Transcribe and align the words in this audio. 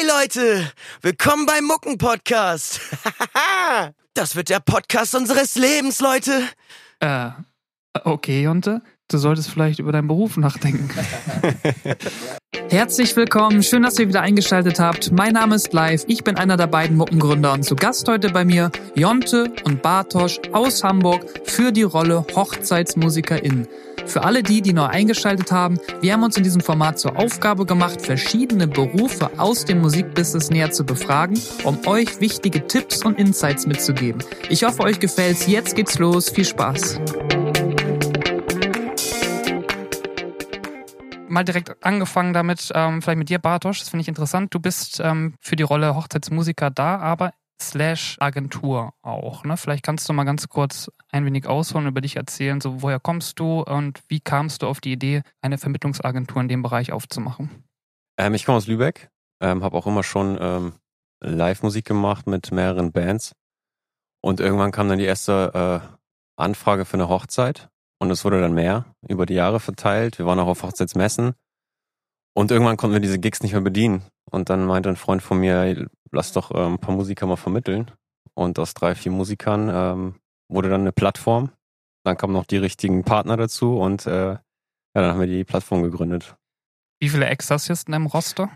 Hey 0.00 0.06
Leute, 0.08 0.72
willkommen 1.02 1.44
beim 1.44 1.64
Mucken 1.64 1.98
Podcast. 1.98 2.80
das 4.14 4.34
wird 4.34 4.48
der 4.48 4.60
Podcast 4.60 5.14
unseres 5.14 5.56
Lebens, 5.56 6.00
Leute. 6.00 6.42
Äh, 7.00 7.28
okay, 8.04 8.42
Jonte. 8.42 8.80
Du 9.10 9.18
solltest 9.18 9.50
vielleicht 9.50 9.80
über 9.80 9.90
deinen 9.90 10.06
Beruf 10.06 10.36
nachdenken. 10.36 10.88
Herzlich 12.70 13.16
willkommen, 13.16 13.64
schön, 13.64 13.82
dass 13.82 13.98
ihr 13.98 14.06
wieder 14.06 14.20
eingeschaltet 14.20 14.78
habt. 14.78 15.10
Mein 15.10 15.32
Name 15.32 15.56
ist 15.56 15.72
Live, 15.72 16.04
ich 16.06 16.22
bin 16.22 16.36
einer 16.36 16.56
der 16.56 16.68
beiden 16.68 16.96
Muckengründer 16.96 17.52
und 17.52 17.64
zu 17.64 17.74
Gast 17.74 18.06
heute 18.06 18.30
bei 18.30 18.44
mir 18.44 18.70
Jonte 18.94 19.52
und 19.64 19.82
Bartosch 19.82 20.38
aus 20.52 20.84
Hamburg 20.84 21.26
für 21.42 21.72
die 21.72 21.82
Rolle 21.82 22.24
HochzeitsmusikerInnen. 22.36 23.66
Für 24.06 24.22
alle 24.22 24.44
die, 24.44 24.62
die 24.62 24.72
neu 24.72 24.84
eingeschaltet 24.86 25.50
haben, 25.50 25.80
wir 26.00 26.12
haben 26.12 26.22
uns 26.22 26.36
in 26.36 26.44
diesem 26.44 26.60
Format 26.60 27.00
zur 27.00 27.16
Aufgabe 27.16 27.66
gemacht, 27.66 28.00
verschiedene 28.00 28.68
Berufe 28.68 29.30
aus 29.38 29.64
dem 29.64 29.80
Musikbusiness 29.80 30.50
näher 30.50 30.70
zu 30.70 30.84
befragen, 30.84 31.40
um 31.64 31.84
euch 31.86 32.20
wichtige 32.20 32.64
Tipps 32.64 33.04
und 33.04 33.18
Insights 33.18 33.66
mitzugeben. 33.66 34.22
Ich 34.48 34.62
hoffe, 34.62 34.84
euch 34.84 35.00
gefällt's. 35.00 35.48
Jetzt 35.48 35.74
geht's 35.74 35.98
los. 35.98 36.30
Viel 36.30 36.44
Spaß. 36.44 37.00
Mal 41.30 41.44
direkt 41.44 41.84
angefangen 41.84 42.32
damit, 42.32 42.70
ähm, 42.74 43.00
vielleicht 43.00 43.18
mit 43.18 43.28
dir, 43.28 43.38
Bartosch, 43.38 43.78
das 43.78 43.88
finde 43.88 44.02
ich 44.02 44.08
interessant. 44.08 44.52
Du 44.52 44.60
bist 44.60 45.00
ähm, 45.00 45.34
für 45.40 45.56
die 45.56 45.62
Rolle 45.62 45.94
Hochzeitsmusiker 45.94 46.70
da, 46.70 46.98
aber 46.98 47.32
slash 47.62 48.16
Agentur 48.20 48.92
auch. 49.02 49.44
Ne? 49.44 49.56
Vielleicht 49.56 49.84
kannst 49.84 50.08
du 50.08 50.12
mal 50.12 50.24
ganz 50.24 50.48
kurz 50.48 50.90
ein 51.12 51.24
wenig 51.24 51.46
ausholen, 51.46 51.86
über 51.86 52.00
dich 52.00 52.16
erzählen. 52.16 52.60
So, 52.60 52.82
woher 52.82 52.98
kommst 52.98 53.38
du 53.38 53.60
und 53.60 54.00
wie 54.08 54.20
kamst 54.20 54.62
du 54.62 54.66
auf 54.66 54.80
die 54.80 54.92
Idee, 54.92 55.22
eine 55.40 55.58
Vermittlungsagentur 55.58 56.40
in 56.40 56.48
dem 56.48 56.62
Bereich 56.62 56.92
aufzumachen? 56.92 57.64
Ähm, 58.18 58.34
ich 58.34 58.44
komme 58.44 58.58
aus 58.58 58.66
Lübeck, 58.66 59.10
ähm, 59.40 59.62
habe 59.62 59.76
auch 59.76 59.86
immer 59.86 60.02
schon 60.02 60.36
ähm, 60.40 60.72
Live-Musik 61.20 61.84
gemacht 61.84 62.26
mit 62.26 62.50
mehreren 62.50 62.92
Bands. 62.92 63.34
Und 64.22 64.40
irgendwann 64.40 64.72
kam 64.72 64.88
dann 64.88 64.98
die 64.98 65.04
erste 65.04 65.82
äh, 65.86 65.96
Anfrage 66.36 66.84
für 66.84 66.94
eine 66.94 67.08
Hochzeit. 67.08 67.68
Und 68.00 68.10
es 68.10 68.24
wurde 68.24 68.40
dann 68.40 68.54
mehr 68.54 68.86
über 69.06 69.26
die 69.26 69.34
Jahre 69.34 69.60
verteilt. 69.60 70.18
Wir 70.18 70.26
waren 70.26 70.38
auch 70.40 70.48
auf 70.48 70.62
Hochzeitsmessen. 70.62 71.34
Und 72.34 72.50
irgendwann 72.50 72.76
konnten 72.76 72.94
wir 72.94 73.00
diese 73.00 73.18
Gigs 73.18 73.42
nicht 73.42 73.52
mehr 73.52 73.60
bedienen. 73.60 74.02
Und 74.30 74.48
dann 74.48 74.64
meinte 74.66 74.88
ein 74.88 74.96
Freund 74.96 75.22
von 75.22 75.38
mir, 75.38 75.88
lass 76.10 76.32
doch 76.32 76.50
äh, 76.50 76.66
ein 76.66 76.78
paar 76.78 76.94
Musiker 76.94 77.26
mal 77.26 77.36
vermitteln. 77.36 77.90
Und 78.34 78.58
aus 78.58 78.74
drei, 78.74 78.94
vier 78.94 79.12
Musikern 79.12 79.70
ähm, 79.72 80.14
wurde 80.48 80.70
dann 80.70 80.80
eine 80.80 80.92
Plattform. 80.92 81.50
Dann 82.04 82.16
kamen 82.16 82.32
noch 82.32 82.46
die 82.46 82.56
richtigen 82.56 83.04
Partner 83.04 83.36
dazu 83.36 83.78
und 83.78 84.06
äh, 84.06 84.32
ja, 84.32 84.40
dann 84.94 85.12
haben 85.12 85.20
wir 85.20 85.26
die 85.26 85.44
Plattform 85.44 85.82
gegründet. 85.82 86.36
Wie 87.00 87.10
viele 87.10 87.26
Acts 87.26 87.50
hast 87.50 87.68
deinem 87.88 88.06
Roster? 88.06 88.50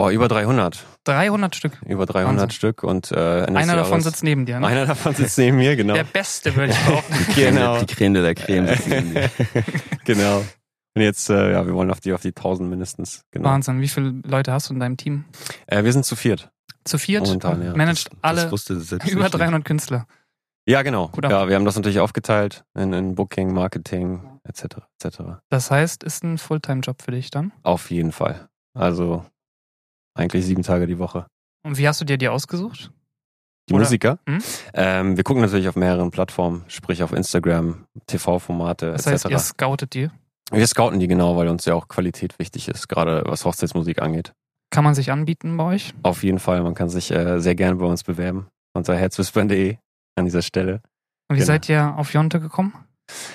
Oh, 0.00 0.10
über 0.10 0.28
300. 0.28 0.86
300 1.04 1.56
Stück. 1.56 1.72
Über 1.84 2.06
300 2.06 2.28
Wahnsinn. 2.42 2.50
Stück 2.50 2.84
und 2.84 3.10
äh, 3.10 3.16
Einer 3.16 3.74
davon 3.74 3.94
Jahres- 3.98 4.04
sitzt 4.04 4.22
neben 4.22 4.46
dir. 4.46 4.60
Ne? 4.60 4.66
Einer 4.68 4.86
davon 4.86 5.12
sitzt 5.12 5.36
neben 5.38 5.56
mir, 5.56 5.74
genau. 5.74 5.94
Der 5.94 6.04
Beste, 6.04 6.54
würde 6.54 6.72
ich 6.72 6.78
behaupten. 6.78 7.14
Genau. 7.34 7.80
Die 7.80 7.86
Creme 7.86 8.14
de 8.14 8.22
la 8.22 8.34
Creme. 8.34 8.68
sitzen 8.76 8.92
in 8.92 9.12
mir. 9.12 9.28
genau. 10.04 10.44
Und 10.94 11.02
jetzt, 11.02 11.28
äh, 11.30 11.50
ja, 11.50 11.66
wir 11.66 11.74
wollen 11.74 11.90
auf 11.90 11.98
die 11.98 12.12
auf 12.12 12.22
die 12.22 12.28
1000 12.28 12.70
mindestens. 12.70 13.24
Genau. 13.32 13.48
Wahnsinn. 13.48 13.80
Wie 13.80 13.88
viele 13.88 14.10
Leute 14.24 14.52
hast 14.52 14.68
du 14.68 14.74
in 14.74 14.78
deinem 14.78 14.96
Team? 14.96 15.24
Äh, 15.66 15.82
wir 15.82 15.92
sind 15.92 16.04
zu 16.04 16.14
viert. 16.14 16.48
Zu 16.84 16.98
viert? 16.98 17.24
Momentan, 17.26 17.60
ja. 17.64 17.74
Managt 17.76 18.10
alle 18.22 18.42
Das 18.42 18.52
wusste 18.52 18.78
selbst 18.80 19.10
über 19.10 19.24
nicht. 19.24 19.34
300 19.34 19.64
Künstler. 19.64 20.06
Ja, 20.64 20.82
genau. 20.82 21.08
Gut 21.08 21.24
ja, 21.24 21.48
wir 21.48 21.56
haben 21.56 21.64
das 21.64 21.74
natürlich 21.74 21.98
aufgeteilt 21.98 22.62
in, 22.76 22.92
in 22.92 23.16
Booking, 23.16 23.52
Marketing 23.52 24.38
etc. 24.44 24.76
etc. 25.02 25.18
Das 25.48 25.72
heißt, 25.72 26.04
ist 26.04 26.22
ein 26.22 26.38
Fulltime-Job 26.38 27.02
für 27.02 27.10
dich 27.10 27.30
dann? 27.30 27.50
Auf 27.64 27.90
jeden 27.90 28.12
Fall. 28.12 28.48
Also 28.74 29.24
eigentlich 30.18 30.44
sieben 30.46 30.62
Tage 30.62 30.86
die 30.86 30.98
Woche. 30.98 31.26
Und 31.64 31.78
wie 31.78 31.88
hast 31.88 32.00
du 32.00 32.04
dir 32.04 32.18
die 32.18 32.28
ausgesucht? 32.28 32.90
Die 33.68 33.74
Oder- 33.74 33.84
Musiker. 33.84 34.18
Hm? 34.28 34.38
Ähm, 34.74 35.16
wir 35.16 35.24
gucken 35.24 35.42
natürlich 35.42 35.68
auf 35.68 35.76
mehreren 35.76 36.10
Plattformen, 36.10 36.64
sprich 36.68 37.02
auf 37.02 37.12
Instagram, 37.12 37.84
TV-Formate 38.06 38.92
Das 38.92 39.06
etc. 39.06 39.12
heißt, 39.24 39.30
ihr 39.30 39.38
scoutet 39.38 39.94
die. 39.94 40.10
wir 40.50 40.66
scouten 40.66 40.98
die 41.00 41.08
genau, 41.08 41.36
weil 41.36 41.48
uns 41.48 41.64
ja 41.66 41.74
auch 41.74 41.88
Qualität 41.88 42.38
wichtig 42.38 42.68
ist, 42.68 42.88
gerade 42.88 43.22
was 43.26 43.44
Hochzeitsmusik 43.44 44.00
angeht. 44.00 44.32
Kann 44.70 44.84
man 44.84 44.94
sich 44.94 45.10
anbieten 45.10 45.56
bei 45.56 45.64
euch? 45.64 45.94
Auf 46.02 46.22
jeden 46.22 46.38
Fall, 46.38 46.62
man 46.62 46.74
kann 46.74 46.88
sich 46.88 47.10
äh, 47.10 47.40
sehr 47.40 47.54
gerne 47.54 47.76
bei 47.76 47.86
uns 47.86 48.04
bewerben. 48.04 48.48
Unter 48.74 48.94
herzwispern.de 48.96 49.76
an 50.16 50.24
dieser 50.24 50.42
Stelle. 50.42 50.80
Und 51.28 51.36
wie 51.36 51.40
Genau. 51.40 51.46
seid 51.46 51.68
ihr 51.68 51.94
auf 51.96 52.12
Jonte 52.12 52.40
gekommen? 52.40 52.74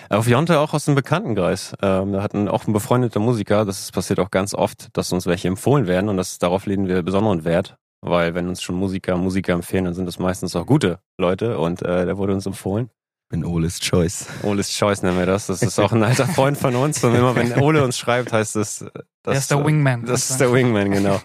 Auf 0.10 0.28
Jonte 0.28 0.60
auch 0.60 0.74
aus 0.74 0.86
dem 0.86 0.96
Bekanntenkreis. 0.96 1.74
Ähm, 1.82 2.14
da 2.14 2.22
hatten 2.22 2.48
auch 2.48 2.68
ein 2.68 2.74
befreundeter 2.74 3.20
Musiker, 3.20 3.66
das 3.66 3.92
passiert 3.92 4.20
auch 4.20 4.32
ganz 4.32 4.54
oft, 4.54 4.90
dass 4.94 5.12
uns 5.12 5.26
welche 5.26 5.48
empfohlen 5.48 5.88
werden 5.88 6.10
und 6.10 6.18
das, 6.18 6.38
darauf 6.38 6.66
legen 6.66 6.88
wir 6.88 7.02
besonderen 7.02 7.44
Wert, 7.44 7.78
weil 8.02 8.36
wenn 8.36 8.48
uns 8.48 8.62
schon 8.62 8.76
Musiker 8.76 9.18
Musiker 9.18 9.54
empfehlen, 9.54 9.86
dann 9.86 9.94
sind 9.94 10.06
das 10.06 10.20
meistens 10.20 10.56
auch 10.56 10.66
gute 10.66 11.00
Leute 11.18 11.58
und 11.58 11.82
äh, 11.82 12.06
der 12.06 12.18
wurde 12.18 12.34
uns 12.34 12.46
empfohlen. 12.46 12.90
Ich 13.26 13.30
bin 13.30 13.46
Oles 13.46 13.80
Choice. 13.80 14.28
Ole's 14.44 14.70
Choice 14.70 15.02
nennen 15.02 15.18
wir 15.18 15.26
das. 15.26 15.48
Das 15.48 15.64
ist 15.64 15.80
auch 15.80 15.92
ein 15.92 16.04
alter 16.04 16.28
Freund 16.28 16.58
von 16.58 16.76
uns 16.76 17.04
und 17.04 17.16
immer 17.16 17.36
wenn 17.36 17.60
Ole 17.60 17.84
uns 17.84 17.98
schreibt, 17.98 18.32
heißt 18.32 18.56
es, 18.58 18.82
äh, 18.82 18.90
das, 19.24 19.40
ist 19.40 19.52
der 19.52 19.60
äh, 19.60 19.66
Wingman. 19.66 20.06
Das 20.06 20.30
ist 20.30 20.40
der 20.40 20.54
Wingman, 20.54 20.92
genau. 20.92 21.20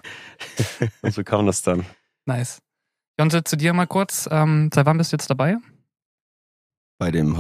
und 1.03 1.13
so 1.13 1.23
kam 1.23 1.45
das 1.47 1.63
dann. 1.63 1.85
Nice. 2.25 2.61
Jonte, 3.19 3.43
zu 3.43 3.57
dir 3.57 3.73
mal 3.73 3.87
kurz. 3.87 4.29
Ähm, 4.31 4.71
seit 4.73 4.87
wann 4.87 4.97
bist 4.97 5.13
du 5.13 5.17
jetzt 5.17 5.29
dabei? 5.29 5.57
Bei 6.99 7.11
dem 7.11 7.37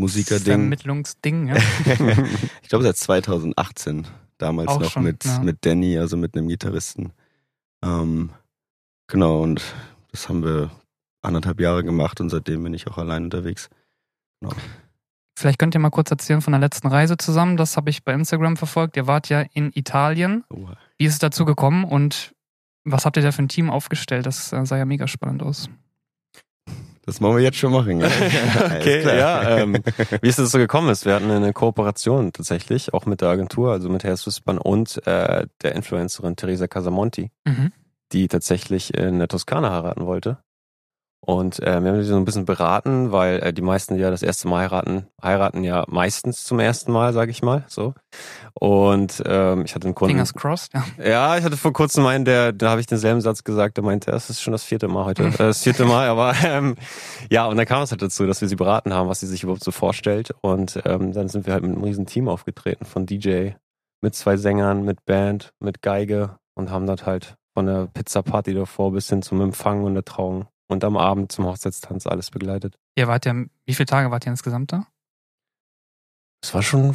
Hochzeitsmusiker-Ding. 0.00 0.54
Vermittlungsding, 0.54 1.48
ja. 1.48 1.56
ich 2.62 2.68
glaube 2.68 2.84
seit 2.84 2.96
2018. 2.96 4.06
Damals 4.38 4.68
Auch 4.68 4.80
noch 4.80 4.90
schon, 4.90 5.02
mit, 5.02 5.24
ja. 5.24 5.40
mit 5.40 5.66
Danny, 5.66 5.98
also 5.98 6.16
mit 6.16 6.34
einem 6.34 6.48
Gitarristen. 6.48 7.12
Ähm, 7.84 8.30
genau, 9.06 9.42
und 9.42 9.62
das 10.12 10.28
haben 10.28 10.42
wir 10.42 10.70
anderthalb 11.20 11.60
Jahre 11.60 11.84
gemacht 11.84 12.20
und 12.20 12.30
seitdem 12.30 12.62
bin 12.62 12.72
ich 12.72 12.86
auch 12.86 12.96
allein 12.96 13.24
unterwegs. 13.24 13.68
Vielleicht 15.36 15.58
könnt 15.58 15.74
ihr 15.74 15.80
mal 15.80 15.90
kurz 15.90 16.10
erzählen 16.10 16.40
von 16.40 16.52
der 16.52 16.60
letzten 16.60 16.88
Reise 16.88 17.18
zusammen. 17.18 17.58
Das 17.58 17.76
habe 17.76 17.90
ich 17.90 18.02
bei 18.02 18.14
Instagram 18.14 18.56
verfolgt. 18.56 18.96
Ihr 18.96 19.06
wart 19.06 19.28
ja 19.28 19.44
in 19.52 19.70
Italien. 19.74 20.44
Oha. 20.48 20.76
Wie 20.96 21.04
ist 21.04 21.14
es 21.14 21.18
dazu 21.18 21.44
gekommen 21.44 21.84
und 21.84 22.34
was 22.84 23.04
habt 23.04 23.18
ihr 23.18 23.22
da 23.22 23.32
für 23.32 23.42
ein 23.42 23.48
Team 23.48 23.68
aufgestellt? 23.68 24.24
Das 24.24 24.52
äh, 24.52 24.64
sah 24.64 24.78
ja 24.78 24.86
mega 24.86 25.06
spannend 25.06 25.42
aus. 25.42 25.68
Das 27.06 27.20
wollen 27.20 27.36
wir 27.36 27.42
jetzt 27.42 27.56
schon 27.56 27.72
machen. 27.72 28.00
Ja? 28.00 28.06
okay, 28.78 29.02
ja. 29.04 29.58
Ähm, 29.58 29.82
wie 30.20 30.28
es 30.28 30.36
dazu 30.36 30.58
gekommen 30.58 30.90
ist, 30.90 31.06
wir 31.06 31.14
hatten 31.14 31.30
eine 31.30 31.52
Kooperation 31.52 32.32
tatsächlich, 32.32 32.92
auch 32.92 33.06
mit 33.06 33.20
der 33.20 33.28
Agentur, 33.30 33.72
also 33.72 33.88
mit 33.88 34.04
Herz 34.04 34.26
Wispern 34.26 34.58
und 34.58 35.04
äh, 35.06 35.46
der 35.62 35.74
Influencerin 35.74 36.36
Teresa 36.36 36.66
Casamonti, 36.66 37.30
Mhm. 37.46 37.72
die 38.12 38.28
tatsächlich 38.28 38.94
in 38.94 39.18
der 39.18 39.28
Toskana 39.28 39.70
heiraten 39.70 40.04
wollte. 40.06 40.38
Und 41.22 41.60
äh, 41.60 41.82
wir 41.82 41.90
haben 41.92 42.02
sie 42.02 42.08
so 42.08 42.16
ein 42.16 42.24
bisschen 42.24 42.46
beraten, 42.46 43.12
weil 43.12 43.40
äh, 43.40 43.52
die 43.52 43.60
meisten, 43.62 43.94
die 43.94 44.00
ja 44.00 44.10
das 44.10 44.22
erste 44.22 44.48
Mal 44.48 44.60
heiraten, 44.62 45.06
heiraten 45.22 45.62
ja 45.64 45.84
meistens 45.86 46.44
zum 46.44 46.58
ersten 46.60 46.92
Mal, 46.92 47.12
sage 47.12 47.30
ich 47.30 47.42
mal. 47.42 47.64
So. 47.68 47.92
Und 48.54 49.22
ähm, 49.26 49.64
ich 49.66 49.74
hatte 49.74 49.86
einen 49.86 49.94
Kunden. 49.94 50.12
Fingers 50.14 50.32
crossed, 50.32 50.72
ja. 50.72 50.84
Ja, 51.04 51.36
ich 51.36 51.44
hatte 51.44 51.58
vor 51.58 51.72
kurzem 51.74 52.06
einen, 52.06 52.24
der, 52.24 52.52
da 52.52 52.70
habe 52.70 52.80
ich 52.80 52.86
denselben 52.86 53.20
Satz 53.20 53.44
gesagt, 53.44 53.76
der 53.76 53.84
meinte, 53.84 54.10
das 54.10 54.30
ist 54.30 54.40
schon 54.40 54.52
das 54.52 54.64
vierte 54.64 54.88
Mal 54.88 55.04
heute. 55.04 55.24
Äh, 55.24 55.30
Das 55.36 55.62
vierte 55.62 55.84
Mal, 55.84 56.08
aber 56.08 56.34
ähm, 56.44 56.76
ja, 57.30 57.46
und 57.46 57.58
dann 57.58 57.66
kam 57.66 57.82
es 57.82 57.90
halt 57.90 58.00
dazu, 58.00 58.26
dass 58.26 58.40
wir 58.40 58.48
sie 58.48 58.56
beraten 58.56 58.94
haben, 58.94 59.08
was 59.08 59.20
sie 59.20 59.26
sich 59.26 59.42
überhaupt 59.42 59.62
so 59.62 59.72
vorstellt. 59.72 60.34
Und 60.40 60.80
ähm, 60.86 61.12
dann 61.12 61.28
sind 61.28 61.44
wir 61.46 61.52
halt 61.52 61.62
mit 61.62 61.72
einem 61.72 61.84
riesen 61.84 62.06
Team 62.06 62.28
aufgetreten 62.28 62.86
von 62.86 63.04
DJ, 63.04 63.50
mit 64.00 64.14
zwei 64.14 64.38
Sängern, 64.38 64.84
mit 64.84 65.04
Band, 65.04 65.52
mit 65.60 65.82
Geige 65.82 66.38
und 66.54 66.70
haben 66.70 66.86
das 66.86 67.04
halt 67.04 67.36
von 67.52 67.66
der 67.66 67.88
Pizza-Party 67.92 68.54
davor 68.54 68.92
bis 68.92 69.08
hin 69.10 69.20
zum 69.20 69.40
Empfang 69.42 69.84
und 69.84 69.94
der 69.94 70.04
Trauung 70.04 70.46
und 70.70 70.84
am 70.84 70.96
Abend 70.96 71.32
zum 71.32 71.44
Hochzeitstanz 71.46 72.06
alles 72.06 72.30
begleitet. 72.30 72.78
Ihr 72.96 73.08
wart 73.08 73.26
ja, 73.26 73.34
wie 73.66 73.74
viele 73.74 73.86
Tage 73.86 74.10
wart 74.10 74.24
ihr 74.26 74.30
insgesamt 74.30 74.72
da? 74.72 74.86
Es 76.42 76.54
war 76.54 76.62
schon 76.62 76.94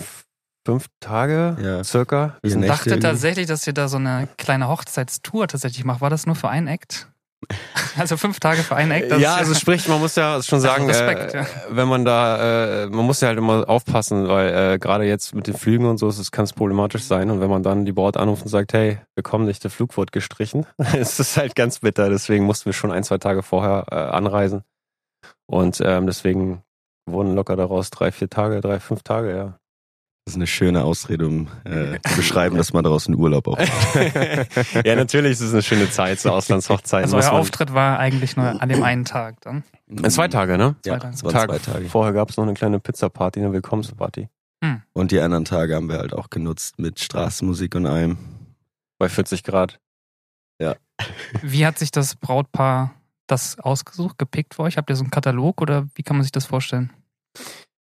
fünf 0.66 0.88
Tage 1.00 1.58
Ja. 1.62 1.84
circa. 1.84 2.38
Nächte 2.62 2.68
dachte 2.68 2.90
irgendwie. 2.92 3.00
tatsächlich, 3.02 3.48
dass 3.48 3.68
ihr 3.68 3.74
da 3.74 3.88
so 3.88 3.98
eine 3.98 4.28
kleine 4.38 4.68
Hochzeitstour 4.68 5.48
tatsächlich 5.48 5.84
macht. 5.86 6.02
War 6.02 6.10
das 6.10 6.26
nur 6.26 6.36
für 6.36 6.50
einen 6.50 6.68
Act? 6.68 7.12
Also 7.98 8.18
fünf 8.18 8.42
Tage 8.42 8.62
für 8.62 8.76
einen 8.76 8.92
Act? 8.92 9.10
das 9.10 9.22
ja, 9.22 9.36
also 9.36 9.54
sprich, 9.54 9.88
man 9.88 10.00
muss 10.02 10.16
ja 10.16 10.44
schon 10.44 10.60
sagen, 10.62 10.86
Respekt, 10.86 11.34
äh, 11.34 11.38
ja. 11.38 11.46
wenn 11.70 11.88
man 11.88 12.04
da, 12.04 12.84
äh, 12.84 12.88
man 12.88 13.06
muss 13.06 13.22
ja 13.22 13.30
halt 13.30 13.38
immer 13.38 13.70
aufpassen, 13.70 14.28
weil 14.28 14.74
äh, 14.74 14.80
gerade 14.80 15.06
jetzt 15.06 15.34
mit 15.34 15.48
den 15.48 15.54
Flügen 15.56 15.86
und 15.86 15.98
so 15.98 16.10
ist 16.10 16.20
es 16.20 16.32
kann 16.32 16.44
es 16.44 16.52
problematisch 16.52 17.04
sein 17.04 17.32
und 17.32 17.40
wenn 17.40 17.50
man 17.50 17.64
dann 17.64 17.86
die 17.86 17.94
Bord 17.94 18.18
anruft 18.18 18.44
und 18.44 18.50
sagt, 18.50 18.74
hey, 18.74 19.00
wir 19.16 19.24
kommen 19.24 19.46
nicht, 19.46 19.64
der 19.64 19.72
Flug 19.72 19.96
wurde 19.96 20.12
gestrichen, 20.12 20.66
ist 20.94 21.22
es 21.22 21.38
halt 21.38 21.56
ganz 21.56 21.80
bitter. 21.80 22.10
Deswegen 22.10 22.44
mussten 22.44 22.66
wir 22.66 22.74
schon 22.74 22.92
ein, 22.92 23.04
zwei 23.04 23.18
Tage 23.18 23.44
vorher 23.44 23.86
äh, 23.90 23.96
anreisen 23.96 24.64
und 25.46 25.82
ähm, 25.84 26.06
deswegen 26.06 26.64
wurden 27.06 27.36
locker 27.36 27.56
daraus 27.56 27.92
drei, 27.92 28.12
vier 28.12 28.30
Tage, 28.30 28.60
drei, 28.62 28.80
fünf 28.80 29.04
Tage, 29.04 29.36
ja. 29.36 29.60
Das 30.26 30.34
ist 30.34 30.38
eine 30.38 30.48
schöne 30.48 30.84
Ausrede, 30.84 31.28
um 31.28 31.48
äh, 31.66 32.00
zu 32.02 32.16
beschreiben, 32.16 32.58
dass 32.58 32.74
man 32.74 32.84
daraus 32.84 33.06
einen 33.06 33.16
Urlaub 33.16 33.48
auch 33.48 33.60
macht. 33.60 33.96
ja, 34.86 34.96
natürlich 34.96 35.34
ist 35.34 35.42
es 35.42 35.54
eine 35.54 35.62
schöne 35.62 35.90
Zeit, 35.92 36.20
so 36.20 36.32
Auslandshochzeiten. 36.32 37.14
Also 37.14 37.18
euer 37.18 37.40
Auftritt 37.40 37.76
war 37.76 38.00
eigentlich 38.00 38.36
nur 38.36 38.60
an 38.60 38.68
dem 38.68 38.82
einen 38.82 39.06
Tag 39.06 39.40
dann. 39.42 39.64
Äh, 39.88 40.10
Zwei 40.10 40.28
Tage, 40.28 40.58
ne? 40.58 40.76
Ja, 40.84 41.00
Zwei 41.00 41.10
es 41.10 41.24
waren 41.24 41.32
Tag 41.32 41.50
zwei 41.50 41.60
Tage. 41.60 41.90
Vorher 41.90 42.14
gab 42.14 42.32
es 42.32 42.38
noch 42.38 42.44
eine 42.44 42.56
kleine 42.56 42.80
Pizza-Party, 42.80 43.40
eine 43.40 43.54
Willkommensparty. 43.54 44.28
Und 44.94 45.12
die 45.12 45.20
anderen 45.20 45.46
Tage 45.46 45.76
haben 45.76 45.90
wir 45.90 45.98
halt 45.98 46.14
auch 46.14 46.30
genutzt 46.30 46.80
mit 46.80 47.00
Straßenmusik 47.00 47.76
und 47.76 47.86
allem. 47.86 48.18
Bei 48.98 49.10
40 49.10 49.44
Grad. 49.44 49.80
Ja. 50.60 50.76
Wie 51.44 51.66
hat 51.66 51.78
sich 51.78 51.92
das 51.92 52.16
Brautpaar 52.16 52.96
das 53.28 53.60
ausgesucht, 53.60 54.18
gepickt 54.18 54.56
für 54.56 54.64
euch? 54.64 54.78
Habt 54.78 54.90
ihr 54.90 54.96
so 54.96 55.04
einen 55.04 55.12
Katalog 55.12 55.62
oder 55.62 55.88
wie 55.96 56.04
kann 56.04 56.16
man 56.16 56.24
sich 56.24 56.32
das 56.32 56.46
vorstellen? 56.46 56.92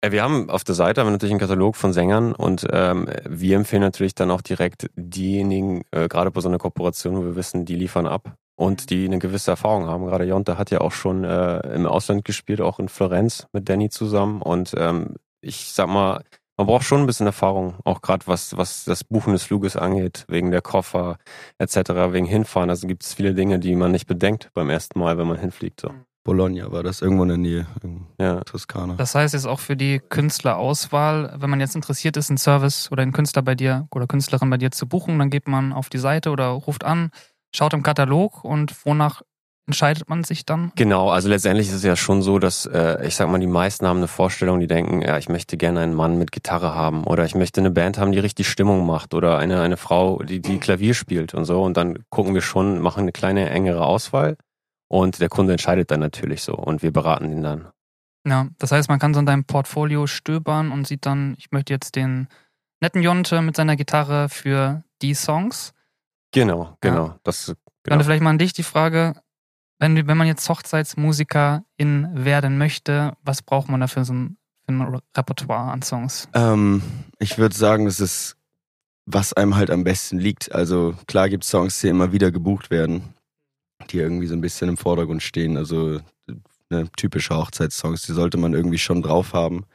Äh, 0.04 0.12
Wir 0.12 0.24
haben 0.24 0.50
auf 0.50 0.64
der 0.64 0.76
Seite 0.76 1.02
haben 1.02 1.08
wir 1.08 1.12
natürlich 1.12 1.32
einen 1.32 1.40
Katalog 1.40 1.76
von 1.76 1.94
Sängern 1.94 2.34
und 2.34 2.68
ähm, 2.72 3.08
wir 3.28 3.56
empfehlen 3.56 3.82
natürlich 3.82 4.16
dann 4.16 4.32
auch 4.32 4.42
direkt 4.42 4.90
diejenigen, 4.96 5.84
äh, 5.92 6.08
gerade 6.08 6.30
bei 6.32 6.42
so 6.42 6.50
einer 6.50 6.58
Kooperation, 6.58 7.16
wo 7.16 7.24
wir 7.24 7.36
wissen, 7.36 7.66
die 7.66 7.76
liefern 7.76 8.06
ab 8.06 8.36
und 8.56 8.90
die 8.90 9.06
eine 9.06 9.20
gewisse 9.20 9.52
Erfahrung 9.52 9.88
haben. 9.88 10.06
Gerade 10.06 10.26
Jonte 10.26 10.58
hat 10.58 10.72
ja 10.72 10.82
auch 10.82 10.92
schon 10.92 11.24
äh, 11.24 11.60
im 11.74 11.86
Ausland 11.86 12.26
gespielt, 12.26 12.62
auch 12.62 12.80
in 12.80 12.90
Florenz 12.90 13.48
mit 13.54 13.70
Danny 13.70 13.90
zusammen 13.90 14.42
und 14.42 14.74
ähm, 14.78 15.16
ich 15.42 15.72
sag 15.72 15.88
mal, 15.88 16.24
man 16.58 16.68
braucht 16.68 16.84
schon 16.84 17.02
ein 17.02 17.08
bisschen 17.08 17.26
Erfahrung, 17.26 17.76
auch 17.84 18.02
gerade 18.02 18.28
was, 18.28 18.56
was 18.58 18.84
das 18.86 19.04
Buchen 19.04 19.34
des 19.34 19.44
Fluges 19.44 19.76
angeht, 19.76 20.26
wegen 20.28 20.52
der 20.52 20.62
Koffer 20.62 21.18
etc., 21.58 22.12
wegen 22.12 22.28
Hinfahren. 22.28 22.70
Also 22.70 22.88
gibt 22.88 23.04
es 23.04 23.14
viele 23.14 23.34
Dinge, 23.34 23.58
die 23.58 23.76
man 23.76 23.92
nicht 23.92 24.06
bedenkt 24.06 24.52
beim 24.54 24.70
ersten 24.70 25.00
Mal, 25.00 25.18
wenn 25.18 25.28
man 25.28 25.40
hinfliegt. 25.40 25.82
So. 25.82 25.90
Bologna 26.24 26.72
war 26.72 26.84
das 26.84 27.02
irgendwo 27.02 27.24
in 27.24 27.30
der 27.30 27.38
Nähe, 27.38 27.68
in 27.84 28.08
Ja. 28.20 28.42
Toskana. 28.42 28.96
Das 28.96 29.14
heißt 29.14 29.34
jetzt 29.34 29.46
auch 29.46 29.60
für 29.60 29.76
die 29.76 30.00
Künstlerauswahl, 30.00 31.36
wenn 31.38 31.50
man 31.50 31.60
jetzt 31.60 31.76
interessiert 31.76 32.16
ist, 32.18 32.30
einen 32.30 32.38
Service 32.38 32.90
oder 32.92 33.02
einen 33.02 33.12
Künstler 33.12 33.42
bei 33.42 33.56
dir 33.56 33.88
oder 33.92 34.08
Künstlerin 34.08 34.50
bei 34.50 34.58
dir 34.58 34.72
zu 34.72 34.88
buchen, 34.88 35.20
dann 35.20 35.30
geht 35.30 35.48
man 35.48 35.74
auf 35.74 35.90
die 35.90 35.98
Seite 35.98 36.30
oder 36.32 36.48
ruft 36.48 36.84
an, 36.84 37.12
schaut 37.54 37.74
im 37.74 37.84
Katalog 37.84 38.44
und 38.44 38.86
wonach 38.86 39.22
entscheidet 39.66 40.10
man 40.10 40.24
sich 40.24 40.46
dann? 40.46 40.72
Genau, 40.76 41.10
also 41.10 41.30
letztendlich 41.30 41.68
ist 41.70 41.76
es 41.76 41.84
ja 41.84 41.96
schon 41.96 42.22
so, 42.22 42.38
dass 42.38 42.66
äh, 42.66 43.06
ich 43.06 43.16
sag 43.16 43.30
mal, 43.30 43.40
die 43.40 43.48
meisten 43.48 43.88
haben 43.88 43.98
eine 43.98 44.10
Vorstellung, 44.10 44.60
die 44.60 44.68
denken, 44.68 45.02
ja, 45.02 45.18
ich 45.18 45.30
möchte 45.30 45.56
gerne 45.58 45.80
einen 45.82 45.94
Mann 45.94 46.18
mit 46.18 46.32
Gitarre 46.34 46.76
haben 46.76 47.06
oder 47.06 47.24
ich 47.26 47.36
möchte 47.36 47.62
eine 47.62 47.72
Band 47.72 47.98
haben, 47.98 48.12
die 48.12 48.20
richtig 48.20 48.50
Stimmung 48.50 48.86
macht 48.86 49.14
oder 49.14 49.38
eine, 49.38 49.62
eine 49.62 49.78
Frau, 49.78 50.22
die, 50.22 50.42
die 50.42 50.58
Klavier 50.58 50.94
spielt 50.94 51.34
und 51.34 51.46
so. 51.46 51.64
Und 51.64 51.78
dann 51.78 52.00
gucken 52.10 52.34
wir 52.34 52.42
schon, 52.42 52.80
machen 52.80 53.02
eine 53.02 53.12
kleine 53.14 53.50
engere 53.50 53.86
Auswahl 53.86 54.38
und 54.94 55.20
der 55.20 55.30
Kunde 55.30 55.54
entscheidet 55.54 55.90
dann 55.90 56.02
natürlich 56.02 56.44
so 56.44 56.54
und 56.54 56.84
wir 56.84 56.94
beraten 56.94 57.32
ihn 57.32 57.42
dann. 57.42 57.68
Ja, 58.28 58.50
das 58.60 58.72
heißt, 58.72 58.90
man 58.90 59.00
kann 59.00 59.16
so 59.16 59.20
in 59.20 59.26
deinem 59.26 59.44
Portfolio 59.44 60.06
stöbern 60.06 60.72
und 60.72 60.86
sieht 60.86 61.08
dann, 61.08 61.34
ich 61.40 61.52
möchte 61.52 61.74
jetzt 61.74 61.96
den 61.96 62.28
netten 62.80 63.02
Jonte 63.02 63.42
mit 63.42 63.56
seiner 63.56 63.76
Gitarre 63.76 64.30
für 64.30 64.84
die 65.02 65.16
Songs. 65.16 65.74
Genau, 66.32 66.78
genau. 66.80 67.16
Das 67.24 67.48
Dann 67.48 67.56
genau. 67.84 68.04
vielleicht 68.04 68.22
mal 68.22 68.30
an 68.30 68.38
dich 68.38 68.54
die 68.54 68.62
Frage, 68.62 69.16
wenn, 69.80 69.96
wenn 70.08 70.16
man 70.16 70.28
jetzt 70.28 70.48
Hochzeitsmusikerin 70.48 71.64
werden 72.14 72.60
möchte, 72.60 73.14
was 73.24 73.42
braucht 73.42 73.70
man 73.70 73.80
da 73.80 73.88
für 73.88 74.06
so 74.06 74.14
ein, 74.14 74.38
für 74.64 74.74
ein 74.74 75.02
Repertoire 75.18 75.72
an 75.72 75.82
Songs? 75.82 76.30
Ähm, 76.36 76.84
ich 77.18 77.40
würde 77.40 77.56
sagen, 77.56 77.86
das 77.86 78.00
ist, 78.00 78.36
was 79.08 79.34
einem 79.34 79.56
halt 79.56 79.72
am 79.72 79.84
besten 79.84 80.20
liegt. 80.20 80.52
Also 80.52 80.94
klar 81.08 81.30
gibt 81.30 81.46
es 81.46 81.50
Songs, 81.50 81.82
die 81.82 81.88
immer 81.88 82.12
wieder 82.12 82.32
gebucht 82.32 82.70
werden, 82.70 83.16
die 83.92 83.98
irgendwie 84.00 84.28
so 84.28 84.34
ein 84.36 84.42
bisschen 84.42 84.70
im 84.70 84.78
Vordergrund 84.78 85.22
stehen. 85.24 85.58
Also 85.58 86.00
ne, 86.70 86.88
typische 86.98 87.36
Hochzeitssongs, 87.36 88.04
die 88.04 88.14
sollte 88.14 88.38
man 88.38 88.54
irgendwie 88.54 88.78
schon 88.80 89.02
drauf 89.02 89.34
haben. 89.34 89.66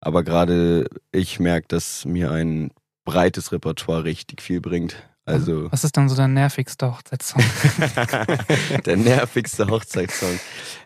Aber 0.00 0.22
gerade 0.22 0.88
ich 1.12 1.40
merke, 1.40 1.66
dass 1.68 2.04
mir 2.04 2.30
ein 2.30 2.70
breites 3.04 3.52
Repertoire 3.52 4.04
richtig 4.04 4.42
viel 4.42 4.60
bringt. 4.60 4.96
Also 5.26 5.72
Was 5.72 5.84
ist 5.84 5.96
dann 5.96 6.08
so 6.10 6.14
der 6.16 6.28
nervigste 6.28 6.90
Hochzeitssong, 6.92 7.42
der 8.86 8.96
nervigste 8.96 9.66
Hochzeitssong. 9.68 10.38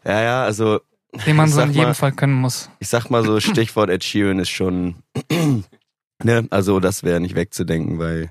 Ja, 0.05 0.23
ja, 0.23 0.45
also 0.45 0.81
den 1.27 1.37
man 1.37 1.49
so 1.49 1.61
in 1.61 1.71
jedem 1.73 1.89
mal- 1.89 1.95
Fall 1.95 2.13
können 2.13 2.35
muss? 2.35 2.71
ich 2.79 2.89
sag 2.89 3.11
mal 3.11 3.25
so, 3.25 3.41
Stichwort 3.41 3.91
Ed 3.91 4.05
Sheeran 4.05 4.39
ist 4.39 4.51
schon, 4.51 4.97
ne, 6.23 6.47
also 6.51 6.79
das 6.81 7.03
wäre 7.03 7.19
nicht 7.19 7.35
wegzudenken, 7.35 7.99
weil 7.99 8.31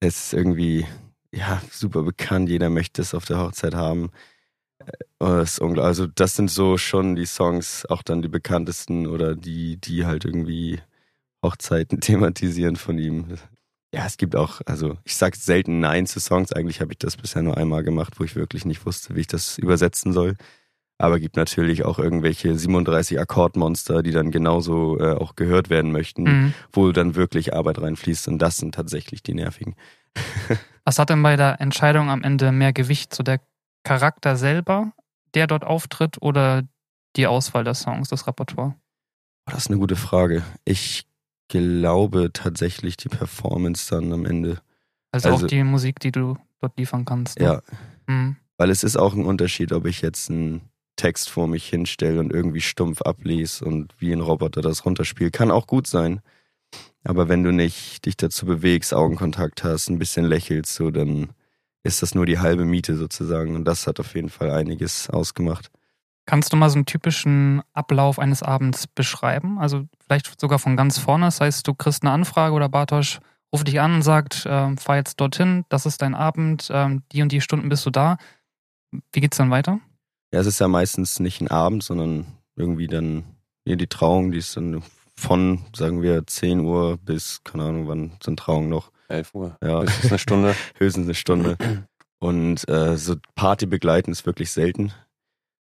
es 0.00 0.32
irgendwie, 0.32 0.86
ja, 1.34 1.60
super 1.70 2.02
bekannt, 2.02 2.48
jeder 2.48 2.70
möchte 2.70 3.02
es 3.02 3.14
auf 3.14 3.24
der 3.24 3.38
Hochzeit 3.38 3.74
haben. 3.74 4.10
Äh, 5.20 5.44
unglaublich. 5.60 5.84
Also 5.84 6.06
das 6.06 6.36
sind 6.36 6.50
so 6.50 6.78
schon 6.78 7.16
die 7.16 7.26
Songs, 7.26 7.86
auch 7.86 8.02
dann 8.02 8.22
die 8.22 8.28
bekanntesten 8.28 9.06
oder 9.06 9.34
die, 9.34 9.78
die 9.78 10.06
halt 10.06 10.24
irgendwie 10.24 10.80
Hochzeiten 11.42 12.00
thematisieren 12.02 12.76
von 12.76 12.98
ihm. 12.98 13.36
Ja, 13.94 14.06
es 14.06 14.16
gibt 14.16 14.36
auch, 14.36 14.60
also 14.66 14.98
ich 15.04 15.16
sag 15.16 15.36
selten 15.36 15.80
Nein 15.80 16.06
zu 16.06 16.20
Songs. 16.20 16.52
Eigentlich 16.52 16.80
habe 16.80 16.92
ich 16.92 16.98
das 16.98 17.16
bisher 17.16 17.42
nur 17.42 17.56
einmal 17.56 17.84
gemacht, 17.84 18.14
wo 18.18 18.24
ich 18.24 18.36
wirklich 18.36 18.64
nicht 18.64 18.84
wusste, 18.86 19.14
wie 19.14 19.20
ich 19.20 19.26
das 19.28 19.58
übersetzen 19.58 20.12
soll. 20.12 20.36
Aber 20.98 21.18
gibt 21.18 21.36
natürlich 21.36 21.84
auch 21.84 21.98
irgendwelche 21.98 22.56
37 22.56 23.18
Akkordmonster, 23.18 24.02
die 24.02 24.12
dann 24.12 24.30
genauso 24.30 24.98
äh, 25.00 25.12
auch 25.14 25.34
gehört 25.34 25.68
werden 25.68 25.90
möchten, 25.92 26.22
Mhm. 26.22 26.54
wo 26.72 26.92
dann 26.92 27.14
wirklich 27.16 27.52
Arbeit 27.54 27.80
reinfließt. 27.80 28.28
Und 28.28 28.38
das 28.38 28.56
sind 28.58 28.74
tatsächlich 28.74 29.22
die 29.22 29.34
nervigen. 29.34 29.74
Was 30.84 30.98
hat 30.98 31.10
denn 31.10 31.22
bei 31.22 31.36
der 31.36 31.60
Entscheidung 31.60 32.10
am 32.10 32.22
Ende 32.22 32.52
mehr 32.52 32.72
Gewicht? 32.72 33.14
So 33.14 33.22
der 33.22 33.40
Charakter 33.82 34.36
selber, 34.36 34.92
der 35.34 35.46
dort 35.46 35.64
auftritt 35.64 36.20
oder 36.22 36.62
die 37.16 37.26
Auswahl 37.26 37.64
der 37.64 37.74
Songs, 37.74 38.08
das 38.08 38.26
Repertoire? 38.26 38.74
Oh, 39.46 39.50
Das 39.50 39.64
ist 39.64 39.70
eine 39.70 39.78
gute 39.80 39.96
Frage. 39.96 40.42
Ich 40.64 41.06
glaube 41.48 42.30
tatsächlich 42.32 42.96
die 42.96 43.08
Performance 43.08 43.90
dann 43.94 44.12
am 44.12 44.24
Ende. 44.26 44.58
Also, 45.12 45.30
Also- 45.30 45.44
auch 45.46 45.48
die 45.48 45.62
Musik, 45.64 46.00
die 46.00 46.12
du 46.12 46.36
dort 46.60 46.78
liefern 46.78 47.04
kannst. 47.04 47.38
ne? 47.40 47.46
Ja, 47.46 47.60
Mhm. 48.06 48.36
weil 48.58 48.70
es 48.70 48.84
ist 48.84 48.96
auch 48.96 49.14
ein 49.14 49.24
Unterschied, 49.24 49.72
ob 49.72 49.86
ich 49.86 50.00
jetzt 50.02 50.30
einen 50.30 50.62
Text 50.96 51.30
vor 51.30 51.48
mich 51.48 51.68
hinstelle 51.68 52.20
und 52.20 52.32
irgendwie 52.32 52.60
stumpf 52.60 53.02
ablese 53.02 53.64
und 53.64 53.94
wie 53.98 54.12
ein 54.12 54.20
Roboter 54.20 54.60
das 54.60 54.84
runterspielt. 54.84 55.32
Kann 55.32 55.50
auch 55.50 55.66
gut 55.66 55.86
sein. 55.86 56.20
Aber 57.04 57.28
wenn 57.28 57.42
du 57.42 57.52
nicht 57.52 58.06
dich 58.06 58.16
dazu 58.16 58.46
bewegst, 58.46 58.94
Augenkontakt 58.94 59.64
hast, 59.64 59.90
ein 59.90 59.98
bisschen 59.98 60.24
lächelst, 60.24 60.74
so, 60.74 60.90
dann 60.90 61.32
ist 61.82 62.02
das 62.02 62.14
nur 62.14 62.26
die 62.26 62.38
halbe 62.38 62.64
Miete 62.64 62.96
sozusagen. 62.96 63.54
Und 63.54 63.64
das 63.64 63.86
hat 63.86 64.00
auf 64.00 64.14
jeden 64.14 64.30
Fall 64.30 64.50
einiges 64.50 65.10
ausgemacht. 65.10 65.70
Kannst 66.26 66.52
du 66.52 66.56
mal 66.56 66.70
so 66.70 66.76
einen 66.76 66.86
typischen 66.86 67.62
Ablauf 67.74 68.18
eines 68.18 68.42
Abends 68.42 68.86
beschreiben? 68.86 69.58
Also 69.58 69.84
vielleicht 70.00 70.40
sogar 70.40 70.58
von 70.58 70.76
ganz 70.76 70.98
vorne. 70.98 71.26
Das 71.26 71.40
heißt, 71.40 71.68
du 71.68 71.74
kriegst 71.74 72.02
eine 72.02 72.12
Anfrage 72.12 72.54
oder 72.54 72.70
Bartosch 72.70 73.20
ruft 73.52 73.68
dich 73.68 73.80
an 73.80 73.96
und 73.96 74.02
sagt, 74.02 74.46
ähm, 74.48 74.78
fahr 74.78 74.96
jetzt 74.96 75.20
dorthin, 75.20 75.64
das 75.68 75.86
ist 75.86 76.02
dein 76.02 76.14
Abend, 76.14 76.70
ähm, 76.72 77.02
die 77.12 77.22
und 77.22 77.30
die 77.30 77.40
Stunden 77.40 77.68
bist 77.68 77.86
du 77.86 77.90
da. 77.90 78.16
Wie 79.12 79.20
geht's 79.20 79.36
dann 79.36 79.50
weiter? 79.50 79.78
Ja, 80.34 80.40
es 80.40 80.48
ist 80.48 80.58
ja 80.58 80.66
meistens 80.66 81.20
nicht 81.20 81.40
ein 81.40 81.46
Abend, 81.46 81.84
sondern 81.84 82.26
irgendwie 82.56 82.88
dann 82.88 83.22
hier 83.64 83.76
die 83.76 83.86
Trauung, 83.86 84.32
die 84.32 84.38
ist 84.38 84.56
dann 84.56 84.82
von, 85.16 85.60
sagen 85.76 86.02
wir, 86.02 86.26
10 86.26 86.58
Uhr 86.58 86.96
bis, 86.96 87.40
keine 87.44 87.62
Ahnung, 87.62 87.86
wann 87.86 88.12
sind 88.20 88.40
Trauungen 88.40 88.68
noch? 88.68 88.90
11 89.06 89.32
Uhr. 89.32 89.56
Ja, 89.62 89.84
Das 89.84 90.02
ist 90.02 90.10
eine 90.10 90.18
Stunde. 90.18 90.56
höchstens 90.78 91.04
eine 91.06 91.14
Stunde. 91.14 91.56
Und 92.18 92.68
äh, 92.68 92.96
so 92.96 93.14
Party 93.36 93.66
begleiten 93.66 94.10
ist 94.10 94.26
wirklich 94.26 94.50
selten. 94.50 94.92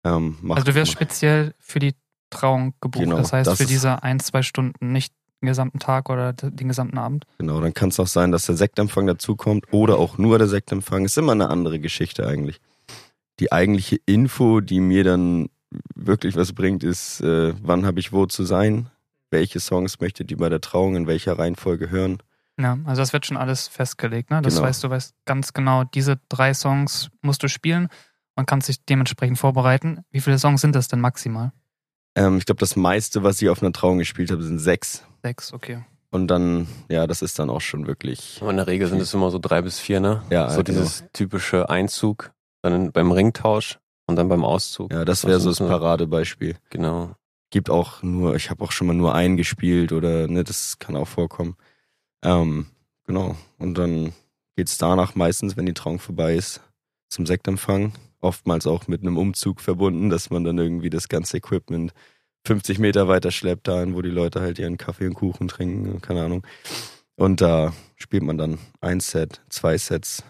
Ähm, 0.04 0.38
macht, 0.44 0.60
Also 0.60 0.72
du 0.72 0.76
wirst 0.76 0.92
speziell 0.92 1.56
für 1.58 1.80
die 1.80 1.96
Trauung 2.30 2.76
gebucht. 2.82 3.06
Genau, 3.06 3.18
das 3.18 3.34
heißt 3.34 3.50
das 3.50 3.58
für 3.58 3.66
diese 3.66 4.04
ein, 4.04 4.20
zwei 4.20 4.44
Stunden, 4.44 4.92
nicht 4.92 5.12
den 5.42 5.48
gesamten 5.48 5.80
Tag 5.80 6.08
oder 6.12 6.34
den 6.34 6.68
gesamten 6.68 7.00
Abend. 7.00 7.26
Genau, 7.40 7.60
dann 7.62 7.74
kann 7.74 7.90
es 7.90 8.00
auch 8.00 8.06
sein, 8.06 8.32
dass 8.32 8.46
der 8.46 8.58
Sektempfang 8.58 9.08
dazukommt 9.08 9.74
oder 9.74 9.98
auch 9.98 10.20
nur 10.20 10.38
der 10.38 10.48
Sektempfang. 10.48 11.04
Ist 11.06 11.18
immer 11.18 11.32
eine 11.32 11.50
andere 11.50 11.80
Geschichte 11.80 12.28
eigentlich. 12.28 12.62
Die 13.42 13.52
eigentliche 13.52 13.98
Info, 14.06 14.62
die 14.62 14.80
mir 14.80 15.04
dann 15.04 15.50
wirklich 15.96 16.36
was 16.36 16.54
bringt, 16.54 16.84
ist, 16.84 17.22
äh, 17.22 17.54
wann 17.62 17.86
habe 17.86 18.00
ich 18.00 18.14
wo 18.14 18.26
zu 18.28 18.44
sein, 18.44 18.90
welche 19.32 19.60
Songs 19.60 20.00
möchtet 20.00 20.30
ihr 20.32 20.38
bei 20.38 20.48
der 20.50 20.62
Trauung 20.62 20.96
in 20.96 21.08
welcher 21.08 21.38
Reihenfolge 21.40 21.90
hören. 21.90 22.22
Ja, 22.60 22.78
also 22.86 23.02
das 23.02 23.14
wird 23.14 23.26
schon 23.26 23.38
alles 23.38 23.68
festgelegt. 23.68 24.30
Ne? 24.30 24.42
Das 24.42 24.56
Genau. 24.56 24.68
heißt, 24.68 24.84
du 24.84 24.90
weißt 24.90 25.16
ganz 25.26 25.54
genau, 25.54 25.84
diese 25.86 26.20
drei 26.30 26.54
Songs 26.54 27.10
musst 27.22 27.42
du 27.42 27.48
spielen 27.48 27.88
und 28.36 28.46
kannst 28.46 28.68
dich 28.68 28.86
dementsprechend 28.86 29.40
vorbereiten. 29.40 30.04
Wie 30.12 30.22
viele 30.22 30.38
Songs 30.38 30.62
sind 30.62 30.76
das 30.76 30.88
denn 30.88 31.00
maximal? 31.00 31.52
Ähm, 32.16 32.38
ich 32.38 32.46
glaube, 32.46 32.60
das 32.60 32.76
meiste, 32.76 33.24
was 33.24 33.42
ich 33.42 33.50
auf 33.50 33.64
einer 33.64 33.72
Trauung 33.72 33.98
gespielt 33.98 34.30
habe, 34.32 34.44
sind 34.44 34.60
sechs. 34.60 35.04
Sechs, 35.24 35.54
okay. 35.54 35.84
Und 36.12 36.28
dann, 36.28 36.68
ja, 36.90 37.08
das 37.08 37.22
ist 37.22 37.40
dann 37.40 37.50
auch 37.50 37.62
schon 37.62 37.88
wirklich. 37.88 38.38
Aber 38.42 38.52
in 38.52 38.58
der 38.58 38.68
Regel 38.68 38.88
sind 38.88 39.02
es 39.02 39.14
immer 39.14 39.32
so 39.32 39.40
drei 39.40 39.62
bis 39.62 39.80
vier, 39.80 40.02
ne? 40.02 40.22
Ja, 40.30 40.50
so 40.50 40.62
genau. 40.62 40.80
dieses 40.82 41.06
typische 41.14 41.70
Einzug, 41.70 42.32
dann 42.62 42.92
beim 42.92 43.12
Ringtausch 43.12 43.80
und 44.08 44.16
dann 44.16 44.30
beim 44.30 44.44
Auszug. 44.44 44.92
Ja, 44.92 45.06
das 45.06 45.26
wäre 45.26 45.40
so 45.40 45.50
das 45.50 45.60
Paradebeispiel. 45.60 46.56
Genau. 46.70 47.16
gibt 47.50 47.70
auch 47.70 48.04
nur, 48.04 48.36
ich 48.36 48.50
habe 48.50 48.64
auch 48.64 48.72
schon 48.72 48.88
mal 48.88 48.94
nur 48.94 49.16
einen 49.16 49.38
gespielt 49.38 49.92
oder 49.92 50.28
ne, 50.28 50.44
das 50.44 50.80
kann 50.80 50.96
auch 50.96 51.08
vorkommen. 51.08 51.56
Ähm, 52.24 52.68
genau. 53.06 53.36
Und 53.58 53.78
dann 53.78 54.14
geht's 54.56 54.78
danach 54.78 55.16
meistens, 55.16 55.58
wenn 55.58 55.66
die 55.66 55.74
Trauung 55.74 56.00
vorbei 56.00 56.36
ist, 56.36 56.62
zum 57.10 57.26
Sektempfang. 57.26 57.94
Oftmals 58.22 58.68
auch 58.68 58.88
mit 58.88 59.02
einem 59.02 59.18
Umzug 59.18 59.62
verbunden, 59.62 60.10
dass 60.10 60.30
man 60.30 60.44
dann 60.44 60.58
irgendwie 60.58 60.92
das 60.92 61.10
ganze 61.10 61.38
Equipment 61.38 61.94
50 62.46 62.80
Meter 62.80 63.08
weiter 63.08 63.32
schleppt, 63.32 63.68
dahin, 63.68 63.96
wo 63.96 64.02
die 64.02 64.10
Leute 64.10 64.42
halt 64.42 64.60
ihren 64.60 64.78
Kaffee 64.78 65.08
und 65.08 65.14
Kuchen 65.14 65.48
trinken, 65.48 66.02
keine 66.02 66.24
Ahnung. 66.24 66.46
Und 67.16 67.42
da 67.42 67.74
spielt 67.98 68.24
man 68.24 68.38
dann 68.38 68.58
ein 68.80 69.00
Set, 69.00 69.42
zwei 69.50 69.78
Sets, 69.78 70.24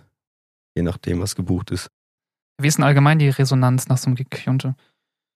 je 0.76 0.84
nachdem, 0.84 1.22
was 1.22 1.36
gebucht 1.36 1.72
ist. 1.72 1.90
Wie 2.62 2.68
ist 2.68 2.78
denn 2.78 2.86
allgemein 2.86 3.20
die 3.20 3.30
Resonanz 3.30 3.88
nach 3.88 3.98
so 3.98 4.08
einem 4.08 4.16
Gig, 4.16 4.28
Junte? 4.46 4.76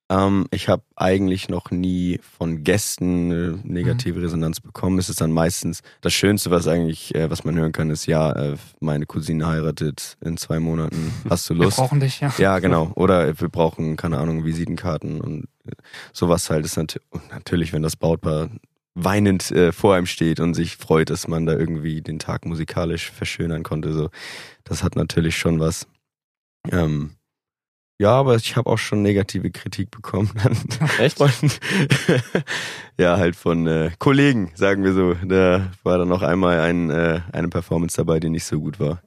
Ähm, 0.07 0.45
ich 0.51 0.69
habe 0.69 0.83
eigentlich 0.95 1.49
noch 1.49 1.71
nie 1.71 2.19
von 2.37 2.63
Gästen 2.63 3.31
eine 3.31 3.59
negative 3.63 4.21
Resonanz 4.21 4.61
bekommen. 4.61 4.99
Es 4.99 5.09
ist 5.09 5.19
dann 5.19 5.31
meistens 5.31 5.81
das 6.01 6.13
Schönste, 6.13 6.51
was 6.51 6.67
eigentlich, 6.67 7.15
äh, 7.15 7.29
was 7.31 7.43
man 7.43 7.55
hören 7.55 7.71
kann, 7.71 7.89
ist 7.89 8.05
ja, 8.05 8.31
äh, 8.31 8.55
meine 8.79 9.07
Cousine 9.07 9.47
heiratet 9.47 10.17
in 10.23 10.37
zwei 10.37 10.59
Monaten. 10.59 11.11
Hast 11.27 11.49
du 11.49 11.55
Wir 11.55 11.63
Lust? 11.63 11.77
brauchen 11.77 11.99
dich, 11.99 12.19
ja. 12.19 12.31
Ja, 12.37 12.59
genau. 12.59 12.91
Oder 12.95 13.39
wir 13.39 13.49
brauchen, 13.49 13.95
keine 13.95 14.19
Ahnung, 14.19 14.45
Visitenkarten 14.45 15.21
und 15.21 15.45
äh, 15.65 15.71
sowas 16.13 16.51
halt 16.51 16.65
ist 16.65 16.77
nat 16.77 16.99
natürlich, 17.31 17.73
wenn 17.73 17.81
das 17.81 17.95
Brautpaar 17.95 18.49
weinend 18.93 19.49
äh, 19.51 19.71
vor 19.71 19.95
einem 19.95 20.05
steht 20.05 20.39
und 20.39 20.53
sich 20.53 20.77
freut, 20.77 21.09
dass 21.09 21.27
man 21.27 21.47
da 21.47 21.53
irgendwie 21.53 22.01
den 22.01 22.19
Tag 22.19 22.45
musikalisch 22.45 23.09
verschönern 23.09 23.63
konnte. 23.63 23.91
So, 23.91 24.09
das 24.63 24.83
hat 24.83 24.95
natürlich 24.95 25.35
schon 25.35 25.59
was. 25.59 25.87
Ähm, 26.71 27.14
ja, 27.97 28.11
aber 28.11 28.35
ich 28.35 28.55
habe 28.55 28.69
auch 28.69 28.77
schon 28.77 29.01
negative 29.01 29.51
Kritik 29.51 29.91
bekommen. 29.91 30.31
Echt? 30.99 31.17
Von, 31.17 31.31
ja, 32.97 33.17
halt 33.17 33.35
von 33.35 33.67
äh, 33.67 33.91
Kollegen, 33.99 34.51
sagen 34.55 34.83
wir 34.83 34.93
so. 34.93 35.15
Da 35.25 35.71
war 35.83 35.97
dann 35.97 36.09
noch 36.09 36.21
einmal 36.21 36.59
ein, 36.59 36.89
äh, 36.89 37.21
eine 37.31 37.47
Performance 37.47 37.95
dabei, 37.97 38.19
die 38.19 38.29
nicht 38.29 38.45
so 38.45 38.59
gut 38.59 38.79
war. 38.79 39.01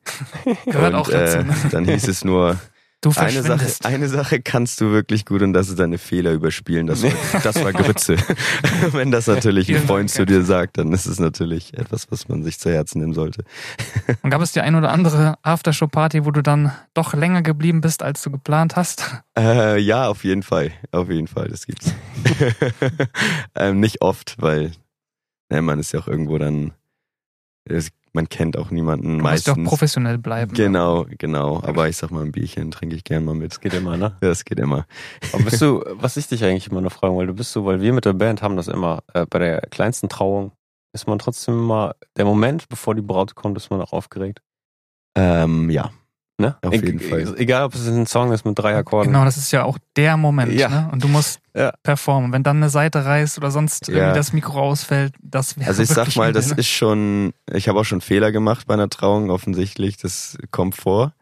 Gehört 0.65 0.95
und, 0.95 0.95
auch 0.95 1.11
dazu. 1.11 1.39
Äh, 1.39 1.45
dann 1.71 1.85
hieß 1.85 2.09
es 2.09 2.25
nur, 2.25 2.59
Du 3.01 3.13
eine 3.15 3.43
Sache, 3.45 3.67
eine 3.85 4.09
Sache 4.09 4.41
kannst 4.41 4.81
du 4.81 4.91
wirklich 4.91 5.25
gut 5.25 5.43
und 5.43 5.53
das 5.53 5.69
ist 5.69 5.79
deine 5.79 5.99
Fehler 5.99 6.33
überspielen. 6.33 6.89
Das 6.89 7.05
war, 7.05 7.13
das 7.45 7.63
war 7.63 7.73
Grütze. 7.73 8.17
Wenn 8.91 9.13
das 9.13 9.29
natürlich 9.29 9.69
ein 9.69 9.77
Vielen 9.77 9.87
Freund 9.87 10.11
zu 10.11 10.27
dir 10.27 10.43
sagt, 10.43 10.79
dann 10.79 10.93
ist 10.93 11.07
es 11.07 11.21
natürlich 11.21 11.75
etwas, 11.75 12.11
was 12.11 12.27
man 12.29 12.43
sich 12.43 12.59
zu 12.59 12.71
Herzen 12.71 13.01
nehmen 13.01 13.15
sollte. 13.15 13.45
Und 14.23 14.31
gab 14.31 14.43
es 14.43 14.51
die 14.51 14.61
ein 14.61 14.75
oder 14.75 14.91
andere 14.91 15.39
Aftershow-Party, 15.43 16.25
wo 16.25 16.33
du 16.33 16.43
dann 16.43 16.73
doch 16.93 17.15
länger 17.15 17.43
geblieben 17.43 17.81
bist, 17.81 18.03
als 18.03 18.21
du 18.23 18.33
geplant 18.33 18.75
hast? 18.75 19.23
Äh, 19.39 19.79
ja, 19.79 20.09
auf 20.09 20.25
jeden 20.25 20.43
Fall. 20.43 20.73
Auf 20.91 21.09
jeden 21.09 21.29
Fall, 21.29 21.47
das 21.47 21.67
gibt's. 21.67 21.95
ähm, 23.55 23.79
nicht 23.79 24.03
oft, 24.03 24.35
weil 24.41 24.73
ne, 25.51 25.63
man 25.63 25.79
ist 25.79 25.93
ja 25.93 26.01
auch 26.01 26.09
irgendwo 26.09 26.37
dann, 26.39 26.73
es, 27.65 27.91
man 28.13 28.29
kennt 28.29 28.57
auch 28.59 28.71
niemanden 28.71 29.19
Du 29.19 29.25
musst 29.25 29.47
ja 29.47 29.53
auch 29.53 29.57
meistens. 29.57 29.69
professionell 29.69 30.19
bleiben. 30.19 30.55
Genau, 30.55 31.07
genau. 31.19 31.63
Aber 31.63 31.89
ich 31.89 31.97
sag 31.97 32.11
mal, 32.11 32.25
ein 32.25 32.33
Bierchen 32.33 32.71
trinke 32.71 32.97
ich 32.97 33.05
gern 33.05 33.25
mal 33.25 33.35
mit. 33.35 33.61
Geht 33.61 33.75
immer, 33.75 33.97
ne? 33.97 34.17
Ja, 34.23 34.29
Das 34.29 34.45
geht 34.45 34.59
immer. 34.59 34.87
Aber 35.33 35.45
bist 35.45 35.61
du, 35.63 35.85
was 35.93 36.17
ich 36.17 36.27
dich 36.29 36.45
eigentlich 36.45 36.69
immer 36.71 36.81
noch 36.81 36.93
fragen 36.93 37.15
wollte, 37.15 37.33
bist 37.35 37.55
du, 37.57 37.65
weil 37.65 37.81
wir 37.81 37.93
mit 37.93 38.05
der 38.05 38.13
Band 38.15 38.43
haben 38.43 38.57
das 38.57 38.69
immer, 38.69 39.03
äh, 39.15 39.27
bei 39.29 39.39
der 39.39 39.61
kleinsten 39.71 40.09
Trauung 40.09 40.53
ist 40.93 41.07
man 41.07 41.19
trotzdem 41.19 41.55
immer, 41.55 41.95
der 42.17 42.25
Moment, 42.25 42.69
bevor 42.69 42.95
die 42.95 43.03
Braut 43.03 43.35
kommt, 43.35 43.57
ist 43.59 43.71
man 43.71 43.81
auch 43.81 43.93
aufgeregt. 43.93 44.41
Ähm, 45.17 45.69
ja. 45.71 45.91
Ne? 46.41 46.57
Auf 46.63 46.73
E- 46.73 46.77
jeden 46.77 47.01
Fall. 47.01 47.35
Egal, 47.37 47.65
ob 47.65 47.75
es 47.75 47.87
ein 47.89 48.07
Song 48.07 48.31
ist 48.33 48.45
mit 48.45 48.57
drei 48.57 48.77
Akkorden. 48.77 49.13
Genau, 49.13 49.25
das 49.25 49.37
ist 49.37 49.51
ja 49.51 49.65
auch 49.65 49.77
der 49.97 50.17
Moment. 50.17 50.53
Ja. 50.53 50.69
Ne? 50.69 50.89
Und 50.93 51.03
du 51.03 51.09
musst 51.09 51.41
Ja. 51.53 51.73
performen. 51.83 52.33
Wenn 52.33 52.45
dann 52.45 52.59
eine 52.59 52.71
Seite 52.71 53.05
reißt 53.05 53.39
oder 53.39 53.51
sonst 53.51 53.89
Ja. 53.89 53.95
irgendwie 53.95 54.15
das 54.15 54.33
Mikro 54.33 54.61
ausfällt, 54.61 55.15
das 55.21 55.57
wäre 55.59 55.69
Also 55.69 55.83
ich 55.83 55.89
sag 55.89 56.15
mal, 56.15 56.33
das 56.33 56.53
ist 56.53 56.69
schon, 56.69 57.33
ich 57.53 57.69
habe 57.69 57.81
auch 57.81 57.85
schon 57.85 58.01
Fehler 58.01 58.31
gemacht 58.31 58.69
bei 58.69 58.75
einer 58.75 58.89
Trauung, 58.89 59.31
offensichtlich, 59.31 59.97
das 59.97 60.39
kommt 60.53 60.77
vor. 60.77 61.13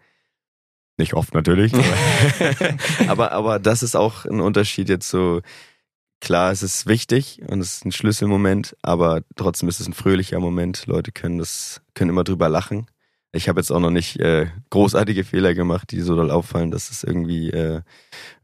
Nicht 0.98 1.14
oft 1.14 1.32
natürlich. 1.34 1.72
aber, 1.74 1.82
aber, 3.08 3.32
aber 3.32 3.58
das 3.58 3.82
ist 3.82 3.96
auch 3.96 4.26
ein 4.26 4.40
Unterschied 4.40 4.88
jetzt 4.90 5.08
so, 5.08 5.40
klar, 6.20 6.52
es 6.52 6.62
ist 6.62 6.86
wichtig 6.86 7.40
und 7.48 7.60
es 7.60 7.76
ist 7.76 7.84
ein 7.86 7.92
Schlüsselmoment, 7.92 8.76
aber 8.82 9.20
trotzdem 9.36 9.68
ist 9.68 9.80
es 9.80 9.86
ein 9.86 9.92
fröhlicher 9.94 10.40
Moment. 10.40 10.86
Leute 10.86 11.12
können 11.12 11.38
das, 11.38 11.80
können 11.94 12.10
immer 12.10 12.24
drüber 12.24 12.48
lachen. 12.50 12.86
Ich 13.32 13.48
habe 13.48 13.60
jetzt 13.60 13.70
auch 13.70 13.80
noch 13.80 13.90
nicht 13.90 14.18
äh, 14.20 14.46
großartige 14.70 15.24
Fehler 15.24 15.52
gemacht, 15.54 15.90
die 15.90 16.00
so 16.00 16.16
doll 16.16 16.30
auffallen, 16.30 16.70
dass 16.70 16.90
es 16.90 17.04
irgendwie 17.04 17.50
äh, 17.50 17.82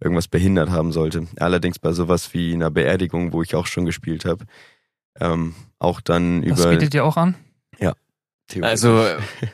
irgendwas 0.01 0.29
behindert 0.29 0.71
haben 0.71 0.93
sollte. 0.93 1.27
Allerdings 1.39 1.79
bei 1.79 1.93
sowas 1.93 2.35
wie 2.35 2.53
einer 2.53 2.71
Beerdigung, 2.71 3.33
wo 3.33 3.43
ich 3.43 3.55
auch 3.55 3.67
schon 3.67 3.87
gespielt 3.87 4.25
habe, 4.25 4.45
ähm, 5.19 5.55
auch 5.79 6.01
dann 6.01 6.43
Das 6.43 6.61
über 6.61 6.71
bietet 6.71 6.95
ihr 6.95 7.05
auch 7.05 7.17
an? 7.17 7.35
Also 8.61 9.07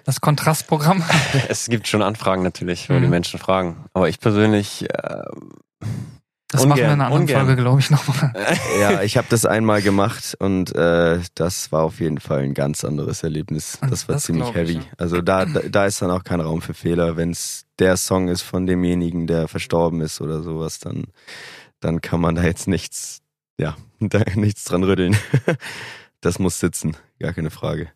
Das 0.04 0.20
Kontrastprogramm? 0.20 1.04
es 1.48 1.66
gibt 1.68 1.86
schon 1.86 2.02
Anfragen 2.02 2.42
natürlich, 2.42 2.88
wo 2.90 2.94
Mhm. 2.94 3.02
die 3.02 3.06
Menschen 3.08 3.38
fragen. 3.38 3.84
Aber 3.92 4.08
ich 4.08 4.18
persönlich, 4.18 4.90
äh, 4.90 5.22
Das 6.50 6.62
Ungern, 6.62 6.68
machen 6.70 6.78
wir 6.78 6.84
in 6.86 6.90
einer 6.92 7.04
anderen 7.04 7.22
ungern. 7.22 7.46
Folge, 7.46 7.62
glaube 7.62 7.80
ich, 7.80 7.90
nochmal. 7.90 8.32
ja, 8.80 9.02
ich 9.02 9.18
habe 9.18 9.26
das 9.28 9.44
einmal 9.44 9.82
gemacht 9.82 10.34
und 10.38 10.74
äh, 10.74 11.20
das 11.34 11.72
war 11.72 11.82
auf 11.82 12.00
jeden 12.00 12.20
Fall 12.20 12.40
ein 12.40 12.54
ganz 12.54 12.84
anderes 12.84 13.22
Erlebnis. 13.22 13.78
Das 13.82 14.08
war 14.08 14.14
Das 14.14 14.24
ziemlich 14.24 14.44
glaub 14.44 14.56
ich, 14.56 14.76
heavy. 14.76 14.78
ja. 14.78 14.92
Also 14.96 15.20
da, 15.20 15.44
da, 15.44 15.60
da 15.60 15.84
ist 15.84 16.00
dann 16.00 16.10
auch 16.10 16.24
kein 16.24 16.40
Raum 16.40 16.62
für 16.62 16.72
Fehler. 16.72 17.18
Wenn 17.18 17.32
es 17.32 17.66
der 17.78 17.98
Song 17.98 18.28
ist 18.28 18.40
von 18.40 18.66
demjenigen, 18.66 19.26
der 19.26 19.46
verstorben 19.46 20.00
ist 20.00 20.22
oder 20.22 20.42
sowas, 20.42 20.78
dann, 20.78 21.08
dann 21.80 22.00
kann 22.00 22.22
man 22.22 22.34
da 22.34 22.42
jetzt 22.44 22.66
nichts, 22.66 23.20
ja, 23.58 23.76
da 24.00 24.22
nichts 24.34 24.64
dran 24.64 24.84
rütteln. 24.84 25.16
Das 26.20 26.40
muss 26.40 26.58
sitzen, 26.58 26.96
gar 27.20 27.32
keine 27.32 27.50
Frage. 27.50 27.92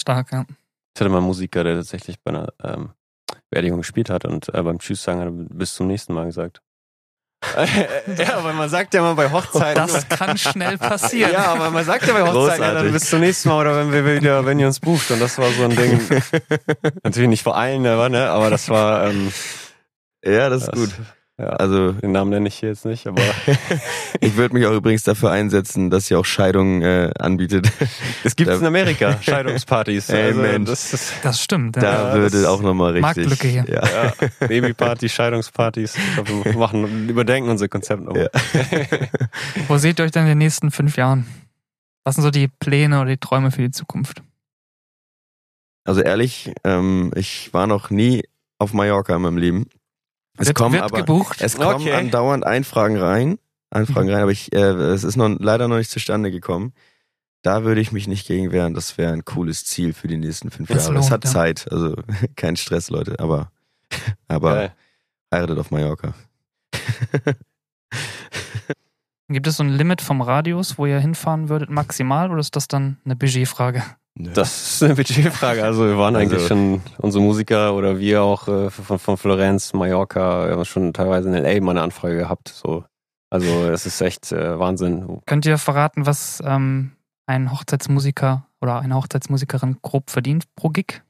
Stark, 0.00 0.32
ja. 0.32 0.46
ich 0.94 0.98
hatte 0.98 1.10
mal 1.10 1.18
einen 1.18 1.26
Musiker, 1.26 1.62
der 1.62 1.74
tatsächlich 1.74 2.18
bei 2.20 2.30
einer 2.30 2.54
ähm, 2.64 2.92
Beerdigung 3.50 3.80
gespielt 3.80 4.08
hat 4.08 4.24
und 4.24 4.48
äh, 4.48 4.62
beim 4.62 4.78
Tschüss 4.78 5.02
sagen 5.02 5.20
hat 5.20 5.26
er 5.26 5.32
bis 5.32 5.74
zum 5.74 5.88
nächsten 5.88 6.14
Mal 6.14 6.24
gesagt. 6.24 6.62
ja, 8.18 8.44
weil 8.44 8.52
man 8.54 8.68
sagt 8.68 8.94
ja 8.94 9.02
mal 9.02 9.14
bei 9.14 9.30
Hochzeiten. 9.30 9.74
Das 9.86 10.08
kann 10.08 10.38
schnell 10.38 10.78
passieren. 10.78 11.32
Ja, 11.32 11.46
aber 11.52 11.70
man 11.70 11.84
sagt 11.84 12.06
ja 12.06 12.12
bei 12.12 12.22
Hochzeiten, 12.22 12.62
ja, 12.62 12.72
dann 12.74 12.92
bis 12.92 13.08
zum 13.10 13.20
nächsten 13.20 13.48
Mal 13.48 13.60
oder 13.62 13.76
wenn 13.76 13.92
wir 13.92 14.04
wieder, 14.20 14.44
wenn 14.46 14.58
ihr 14.58 14.66
uns 14.66 14.80
bucht. 14.80 15.10
Und 15.10 15.20
das 15.20 15.38
war 15.38 15.50
so 15.50 15.64
ein 15.64 15.74
Ding. 15.76 16.00
Natürlich 17.02 17.28
nicht 17.28 17.42
vor 17.42 17.56
allen, 17.56 17.86
aber, 17.86 18.08
ne, 18.08 18.28
aber 18.30 18.50
das 18.50 18.68
war, 18.68 19.08
ähm, 19.08 19.32
Ja, 20.24 20.48
das 20.48 20.62
ist 20.62 20.68
das- 20.72 20.78
gut. 20.78 20.90
Ja, 21.38 21.46
Also 21.46 21.92
den 21.92 22.12
Namen 22.12 22.30
nenne 22.30 22.46
ich 22.48 22.56
hier 22.56 22.68
jetzt 22.68 22.84
nicht, 22.84 23.06
aber 23.06 23.22
ich 24.20 24.36
würde 24.36 24.54
mich 24.54 24.66
auch 24.66 24.72
übrigens 24.74 25.02
dafür 25.02 25.30
einsetzen, 25.30 25.88
dass 25.88 26.10
ihr 26.10 26.18
auch 26.18 26.26
Scheidungen 26.26 26.82
äh, 26.82 27.10
anbietet. 27.18 27.72
es 28.24 28.36
gibt 28.36 28.50
Da- 28.50 28.56
in 28.56 28.66
Amerika 28.66 29.16
Scheidungspartys. 29.22 30.10
Ey, 30.10 30.24
also, 30.24 30.40
Mensch. 30.42 30.68
das 30.68 30.92
ist 30.92 31.14
Das 31.22 31.42
stimmt. 31.42 31.76
Ja. 31.76 31.82
Da 31.82 32.08
Ja, 32.10 32.14
würde 32.20 32.36
das- 32.36 32.44
auch 32.44 32.60
nochmal 32.60 32.92
richtig. 32.92 33.02
Marktlücke 33.28 33.48
hier. 33.48 33.64
Ja. 33.66 33.82
ja, 34.04 34.46
Babyparty, 34.46 35.08
Scheidungspartys. 35.08 35.96
Ich 35.96 36.14
glaube, 36.14 36.44
wir 36.44 36.58
machen, 36.58 37.08
überdenken 37.08 37.48
unser 37.48 37.68
Konzept. 37.68 38.02
Ja. 38.14 38.28
Wo 39.68 39.78
seht 39.78 39.98
ihr 39.98 40.04
euch 40.04 40.10
denn 40.12 40.22
in 40.24 40.28
den 40.30 40.38
nächsten 40.38 40.70
fünf 40.70 40.96
Jahren? 40.98 41.26
Was 42.04 42.16
sind 42.16 42.24
so 42.24 42.30
die 42.30 42.48
Pläne 42.48 43.00
oder 43.00 43.10
die 43.10 43.16
Träume 43.16 43.50
für 43.50 43.62
die 43.62 43.70
Zukunft? 43.70 44.22
Also 45.84 46.02
ehrlich, 46.02 46.52
ähm, 46.64 47.10
ich 47.16 47.52
war 47.54 47.66
noch 47.66 47.90
nie 47.90 48.22
auf 48.58 48.72
Mallorca 48.74 49.16
in 49.16 49.22
meinem 49.22 49.38
Leben. 49.38 49.66
Es 50.38 50.46
wird 50.48 50.56
kommen 50.56 50.74
wird 50.74 50.84
aber 50.84 50.98
gebucht? 50.98 51.40
es 51.40 51.56
kommen 51.56 51.74
Okay. 51.76 51.92
andauernd 51.92 52.44
Einfragen 52.44 52.96
rein, 52.96 53.38
Anfragen 53.70 54.10
rein, 54.10 54.22
aber 54.22 54.30
ich, 54.32 54.52
äh, 54.52 54.58
es 54.58 55.04
ist 55.04 55.16
noch 55.16 55.28
leider 55.38 55.68
noch 55.68 55.76
nicht 55.76 55.90
zustande 55.90 56.30
gekommen. 56.30 56.72
Da 57.42 57.64
würde 57.64 57.80
ich 57.80 57.90
mich 57.92 58.06
nicht 58.06 58.26
gegen 58.28 58.52
wehren. 58.52 58.72
Das 58.74 58.96
wäre 58.98 59.12
ein 59.12 59.24
cooles 59.24 59.64
Ziel 59.64 59.92
für 59.94 60.06
die 60.08 60.16
nächsten 60.16 60.50
fünf 60.50 60.68
Das 60.68 60.84
Jahre. 60.84 60.98
es 60.98 61.00
lohnt, 61.00 61.10
hat 61.12 61.24
ja. 61.24 61.30
Zeit, 61.30 61.66
also 61.72 61.96
kein 62.36 62.56
Stress, 62.56 62.88
Leute. 62.90 63.18
Aber, 63.18 63.50
aber 64.28 64.54
Geil. 64.54 64.72
heiratet 65.32 65.58
auf 65.58 65.70
Mallorca. 65.70 66.14
Gibt 69.32 69.46
es 69.46 69.56
so 69.56 69.62
ein 69.64 69.70
Limit 69.70 70.00
vom 70.02 70.20
Radius, 70.20 70.78
wo 70.78 70.86
ihr 70.86 70.98
hinfahren 70.98 71.48
würdet, 71.48 71.70
maximal, 71.70 72.30
oder 72.30 72.40
ist 72.40 72.54
das 72.56 72.68
dann 72.68 72.98
eine 73.04 73.16
Budgetfrage? 73.16 73.82
Das 74.14 74.74
ist 74.74 74.82
eine 74.82 74.94
Budgetfrage. 74.94 75.64
Also 75.64 75.86
wir 75.86 75.96
waren 75.98 76.16
Also- 76.16 76.34
eigentlich 76.34 76.46
schon, 76.46 76.82
unsere 76.98 77.24
Musiker 77.24 77.74
oder 77.74 77.98
wir 77.98 78.22
auch 78.22 78.46
äh, 78.48 78.70
von, 78.70 78.98
von 78.98 79.16
Florenz, 79.16 79.72
Mallorca, 79.72 80.46
wir 80.46 80.52
haben 80.52 80.64
schon 80.64 80.92
teilweise 80.92 81.28
in 81.28 81.34
L.A. 81.34 81.60
mal 81.62 81.70
eine 81.72 81.82
Anfrage 81.82 82.16
gehabt. 82.18 82.48
So. 82.48 82.84
Also 83.30 83.46
es 83.70 83.86
ist 83.86 84.00
echt 84.02 84.30
äh, 84.32 84.58
Wahnsinn. 84.58 85.20
Könnt 85.24 85.46
ihr 85.46 85.56
verraten, 85.56 86.04
was 86.04 86.42
ähm, 86.44 86.92
ein 87.26 87.50
Hochzeitsmusiker 87.50 88.46
oder 88.60 88.80
eine 88.80 88.94
Hochzeitsmusikerin 88.94 89.78
grob 89.80 90.10
verdient 90.10 90.44
pro 90.56 90.68
Gig? 90.68 91.02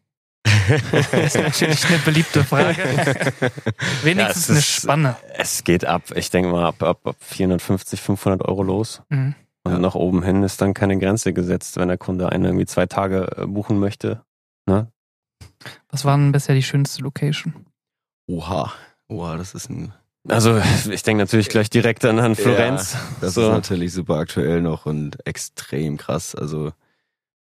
Das 0.44 1.12
ist 1.12 1.37
natürlich 1.37 1.84
eine 1.87 1.99
beliebte 1.99 2.44
Frage. 2.44 2.76
Wenigstens 4.02 4.50
eine 4.50 4.58
ist- 4.58 4.66
Spanne. 4.82 5.16
Es 5.37 5.64
geht 5.64 5.84
ab, 5.84 6.02
ich 6.14 6.30
denke 6.30 6.50
mal, 6.50 6.64
ab, 6.66 6.82
ab, 6.82 7.06
ab 7.06 7.16
450, 7.20 8.00
500 8.00 8.46
Euro 8.49 8.62
los. 8.62 9.02
Mhm. 9.08 9.34
Und 9.64 9.72
Ja. 9.72 9.78
nach 9.78 9.94
oben 9.94 10.22
hin 10.25 10.42
ist 10.42 10.61
dann 10.61 10.75
keine 10.75 10.99
Grenze 10.99 11.32
gesetzt, 11.32 11.76
wenn 11.76 11.88
der 11.88 11.99
Kunde 11.99 12.30
einen 12.30 12.44
irgendwie 12.44 12.66
zwei 12.66 12.87
Tage 12.87 13.28
äh, 13.37 13.46
buchen 13.46 13.78
möchte. 13.78 14.22
Was 15.90 16.04
war 16.04 16.16
denn 16.16 16.32
bisher 16.32 16.54
die 16.54 16.62
schönste 16.62 17.02
Location? 17.02 17.66
Oha. 18.28 18.72
Oha, 19.08 19.37
das 19.37 19.54
ist 19.54 19.68
ein 19.70 19.92
Also 20.28 20.61
ich 20.90 21.02
denke 21.02 21.22
natürlich 21.22 21.49
gleich 21.49 21.70
direkt 21.70 22.04
an, 22.04 22.18
an 22.18 22.34
Florenz. 22.34 22.96
Das 23.20 23.34
So. 23.34 23.42
ist 23.42 23.52
natürlich 23.52 23.92
super 23.92 24.16
aktuell 24.16 24.62
noch 24.62 24.87
und 24.87 25.25
extrem 25.26 25.96
krass. 25.96 26.34
Also 26.34 26.72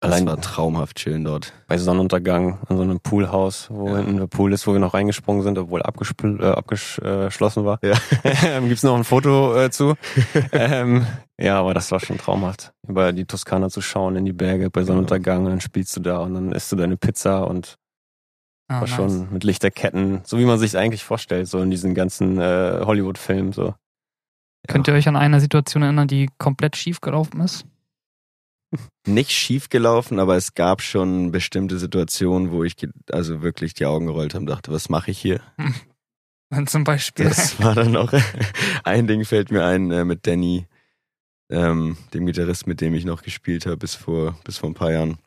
das 0.02 0.12
Allein- 0.12 0.26
war 0.28 0.42
traumhaft 0.42 0.98
chillen 0.98 1.24
dort. 1.24 1.54
bei 1.68 1.78
Sonnenuntergang 1.78 2.58
an 2.68 2.76
so 2.78 2.84
einem 2.84 3.00
Poolhaus, 3.00 3.68
wo 3.70 3.88
Ja. 3.88 3.98
hinten 3.98 4.18
der 4.18 4.28
Pool 4.28 4.52
ist, 4.52 4.66
wo 4.68 4.74
wir 4.74 4.80
noch 4.80 4.94
reingesprungen 4.96 5.44
sind, 5.44 5.58
obwohl 5.58 5.82
äh, 5.82 5.84
abgeschlossen 5.84 7.66
war. 7.66 7.80
Ja. 7.84 7.94
Ähm, 8.44 8.68
Gibt's 8.68 8.84
noch 8.84 8.96
ein 8.98 9.04
Foto 9.04 9.56
äh, 9.56 9.70
zu? 9.72 9.94
ähm, 10.52 11.06
ja, 11.40 11.60
aber 11.60 11.74
das 11.74 11.92
war 11.92 12.00
schon 12.00 12.18
traumhaft, 12.18 12.74
über 12.88 13.14
die 13.14 13.26
Toskana 13.26 13.70
zu 13.70 13.82
schauen, 13.82 14.16
in 14.16 14.26
die 14.26 14.34
Berge 14.34 14.70
bei 14.70 14.84
Sonnenuntergang 14.84 15.46
und 15.46 15.52
dann 15.52 15.62
spielst 15.62 15.96
du 15.96 16.00
da 16.02 16.18
und 16.20 16.34
dann 16.34 16.52
isst 16.52 16.72
du 16.72 16.76
deine 16.76 16.98
Pizza 16.98 17.48
und 17.48 17.78
Ah, 18.68 18.76
war 18.76 18.82
nice. 18.82 18.90
schon 18.96 19.34
mit 19.34 19.44
Lichterketten, 19.44 20.22
so 20.24 20.40
wie 20.40 20.46
man 20.46 20.58
sich 20.58 20.78
eigentlich 20.78 21.04
vorstellt, 21.04 21.48
so 21.48 21.60
in 21.62 21.70
diesen 21.70 21.94
ganzen 21.94 22.40
äh, 22.40 22.82
Hollywood-Filmen 22.84 23.52
so. 23.54 23.76
Könnt 24.68 24.88
ihr 24.88 24.94
euch 24.94 25.08
an 25.08 25.16
eine 25.18 25.40
Situation 25.42 25.84
erinnern, 25.84 26.08
die 26.08 26.30
komplett 26.38 26.76
schief 26.78 27.02
gelaufen 27.02 27.42
ist? 27.42 27.66
Nicht 29.06 29.32
schief 29.32 29.70
gelaufen, 29.70 30.20
aber 30.20 30.38
es 30.38 30.54
gab 30.54 30.82
schon 30.82 31.32
bestimmte 31.32 31.78
Situationen, 31.78 32.52
wo 32.52 32.64
ich 32.64 32.76
also 33.12 33.42
wirklich 33.42 33.74
die 33.74 33.86
Augen 33.86 34.06
gerollt 34.06 34.34
habe 34.34 34.44
und 34.44 34.50
dachte, 34.50 34.72
was 34.72 34.90
mache 34.90 35.12
ich 35.12 35.20
hier? 35.20 35.42
Zum 36.66 36.84
Beispiel. 36.84 37.26
Das 37.26 37.62
war 37.62 37.76
dann 37.76 37.96
auch 37.96 38.14
ein 38.84 39.08
Ding 39.08 39.26
fällt 39.26 39.52
mir 39.52 39.66
ein 39.66 39.92
äh, 39.92 40.04
mit 40.04 40.28
Danny, 40.28 40.68
ähm, 41.50 41.98
dem 42.14 42.26
Gitarrist, 42.26 42.68
mit 42.68 42.82
dem 42.82 42.94
ich 42.94 43.06
noch 43.06 43.24
gespielt 43.24 43.66
habe 43.66 43.78
bis 43.78 43.96
vor 43.96 44.38
bis 44.44 44.58
vor 44.58 44.70
ein 44.70 44.74
paar 44.74 44.92
Jahren. 44.92 45.18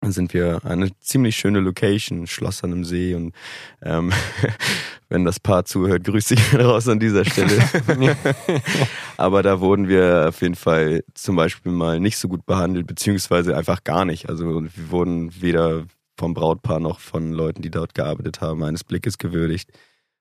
Dann 0.00 0.12
sind 0.12 0.32
wir 0.32 0.64
eine 0.64 0.90
ziemlich 1.00 1.36
schöne 1.36 1.58
Location, 1.58 2.26
Schloss 2.28 2.62
an 2.62 2.72
einem 2.72 2.84
See 2.84 3.14
und 3.14 3.34
ähm, 3.82 4.12
wenn 5.08 5.24
das 5.24 5.40
Paar 5.40 5.64
zuhört, 5.64 6.04
grüße 6.04 6.34
ich 6.34 6.54
raus 6.58 6.86
an 6.88 7.00
dieser 7.00 7.24
Stelle. 7.24 7.58
Aber 9.16 9.42
da 9.42 9.60
wurden 9.60 9.88
wir 9.88 10.26
auf 10.28 10.40
jeden 10.42 10.54
Fall 10.54 11.02
zum 11.14 11.34
Beispiel 11.34 11.72
mal 11.72 11.98
nicht 11.98 12.18
so 12.18 12.28
gut 12.28 12.46
behandelt, 12.46 12.86
beziehungsweise 12.86 13.56
einfach 13.56 13.82
gar 13.82 14.04
nicht. 14.04 14.28
Also 14.28 14.44
wir 14.46 14.70
wurden 14.90 15.32
weder 15.40 15.84
vom 16.16 16.34
Brautpaar 16.34 16.80
noch 16.80 17.00
von 17.00 17.32
Leuten, 17.32 17.62
die 17.62 17.70
dort 17.70 17.94
gearbeitet 17.94 18.40
haben, 18.40 18.62
eines 18.62 18.84
Blickes 18.84 19.18
gewürdigt. 19.18 19.70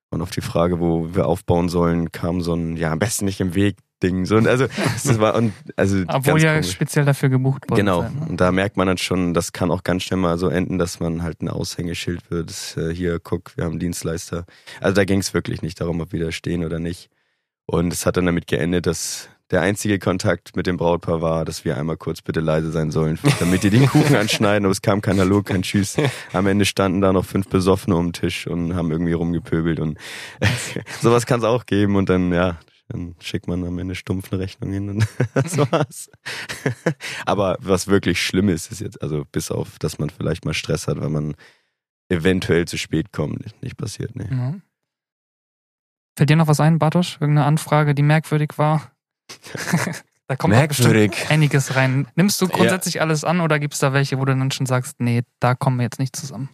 Und 0.10 0.22
auf 0.22 0.30
die 0.30 0.42
Frage, 0.42 0.80
wo 0.80 1.14
wir 1.14 1.28
aufbauen 1.28 1.70
sollen, 1.70 2.12
kam 2.12 2.42
so 2.42 2.54
ein, 2.54 2.78
ja, 2.78 2.92
am 2.92 3.00
besten 3.00 3.26
nicht 3.26 3.42
im 3.42 3.56
Weg 3.56 3.76
Ding. 4.04 4.25
So, 4.25 4.38
und 4.38 4.48
also, 4.48 4.68
das 5.04 5.20
war, 5.20 5.36
und, 5.36 5.54
also, 5.75 6.04
Obwohl 6.08 6.42
ja 6.42 6.54
komisch. 6.54 6.72
speziell 6.72 7.06
dafür 7.06 7.30
gebucht 7.30 7.70
worden 7.70 7.77
Genau. 7.80 8.01
seid, 8.01 8.16
ne? 8.16 8.25
Und 8.30 8.42
da 8.42 8.51
merkt 8.51 8.77
man 8.77 8.88
dann 8.88 8.98
schon, 8.98 9.34
das 9.34 9.54
kann 9.54 9.72
auch 9.72 9.84
ganz 9.84 10.04
schnell 10.04 10.20
mal 10.20 10.38
so 10.38 10.50
enden, 10.50 10.77
dass 10.77 11.00
man 11.00 11.24
halt 11.24 11.42
ein 11.42 11.50
Aushängeschild 11.50 12.30
wird. 12.30 12.50
Das, 12.50 12.77
äh, 12.77 12.94
hier, 12.94 13.20
guck, 13.20 13.56
wir 13.58 13.66
haben 13.66 13.80
Dienstleister. 13.80 14.46
Also 14.82 14.96
da 14.96 15.06
ging 15.06 15.20
es 15.20 15.34
wirklich 15.34 15.62
nicht 15.62 15.82
darum, 15.82 16.01
ob 16.01 16.12
wir 16.13 16.24
da 16.24 16.32
stehen 16.32 16.63
oder 16.63 16.80
nicht. 16.80 17.10
Und 17.66 17.92
es 17.92 18.06
hat 18.06 18.18
dann 18.18 18.25
damit 18.25 18.48
geendet, 18.48 18.86
dass 18.86 19.30
der 19.50 19.62
einzige 19.62 19.98
Kontakt 19.98 20.56
mit 20.58 20.68
dem 20.68 20.75
Brautpaar 20.75 21.22
war, 21.22 21.46
dass 21.46 21.63
wir 21.63 21.77
einmal 21.77 21.96
kurz 21.96 22.22
bitte 22.22 22.42
leise 22.42 22.70
sein 22.72 22.92
sollen, 22.92 23.18
damit 23.39 23.63
die 23.63 23.70
den 23.70 23.88
Kuchen 23.88 24.16
anschneiden. 24.16 24.66
Aber 24.66 24.72
es 24.74 24.82
kam 24.82 25.01
kein 25.01 25.20
Hallo, 25.20 25.42
kein 25.42 25.62
Tschüss. 25.63 25.96
Am 26.34 26.48
Ende 26.48 26.66
standen 26.66 27.00
da 27.01 27.13
noch 27.13 27.25
fünf 27.25 27.48
Besoffene 27.48 27.96
um 27.96 28.08
den 28.08 28.13
Tisch 28.13 28.46
und 28.48 28.75
haben 28.75 28.92
irgendwie 28.92 29.13
rumgepöbelt. 29.13 29.80
Und 29.80 29.98
sowas 31.01 31.25
kann 31.25 31.39
es 31.39 31.46
auch 31.46 31.66
geben. 31.66 31.96
Und 31.96 32.10
dann, 32.10 32.34
ja, 32.34 32.58
dann 32.89 33.15
schickt 33.20 33.48
man 33.48 33.65
am 33.65 33.79
Ende 33.79 33.96
stumpf 33.96 34.32
eine 34.32 34.41
Rechnung 34.41 34.72
hin 34.72 34.89
und 34.89 35.08
das 35.34 35.58
war's. 35.58 36.10
Aber 37.25 37.58
was 37.60 37.88
wirklich 37.88 38.22
schlimm 38.22 38.50
ist, 38.50 38.72
ist 38.72 38.79
jetzt, 38.79 39.01
also 39.01 39.25
bis 39.32 39.51
auf, 39.51 39.77
dass 39.79 40.00
man 40.00 40.10
vielleicht 40.10 40.46
mal 40.46 40.53
Stress 40.53 40.88
hat, 40.88 41.00
weil 41.01 41.10
man 41.10 41.36
eventuell 42.10 42.65
zu 42.65 42.77
spät 42.77 43.12
kommt, 43.12 43.62
nicht 43.62 43.77
passiert, 43.77 44.15
ne. 44.15 44.27
Ja. 44.32 44.56
Fällt 46.17 46.29
dir 46.29 46.36
noch 46.36 46.48
was 46.48 46.60
ein, 46.60 46.79
Bartosch? 46.79 47.17
Irgendeine 47.20 47.46
Anfrage, 47.46 47.94
die 47.94 48.01
merkwürdig 48.01 48.58
war? 48.58 48.91
da 50.27 50.36
kommt 50.36 50.53
Merkwürdig. 50.53 51.29
einiges 51.29 51.75
rein. 51.75 52.08
Nimmst 52.15 52.41
du 52.41 52.48
grundsätzlich 52.48 53.01
alles 53.01 53.24
an 53.24 53.41
oder 53.41 53.60
gibt 53.60 53.75
es 53.75 53.79
da 53.82 53.94
welche, 53.94 54.17
wo 54.17 54.25
du 54.25 54.36
dann 54.36 54.51
schon 54.51 54.65
sagst, 54.65 55.00
nee, 55.00 55.24
da 55.39 55.53
kommen 55.53 55.77
wir 55.77 55.84
jetzt 55.84 56.00
nicht 56.00 56.15
zusammen? 56.15 56.50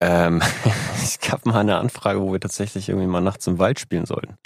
Ähm, 0.00 0.42
es 1.02 1.18
gab 1.18 1.46
mal 1.46 1.60
eine 1.60 1.78
Anfrage, 1.78 2.20
wo 2.20 2.32
wir 2.32 2.40
tatsächlich 2.40 2.88
irgendwie 2.88 3.08
mal 3.08 3.20
nachts 3.20 3.46
im 3.46 3.58
Wald 3.58 3.80
spielen 3.80 4.06
sollten. 4.06 4.36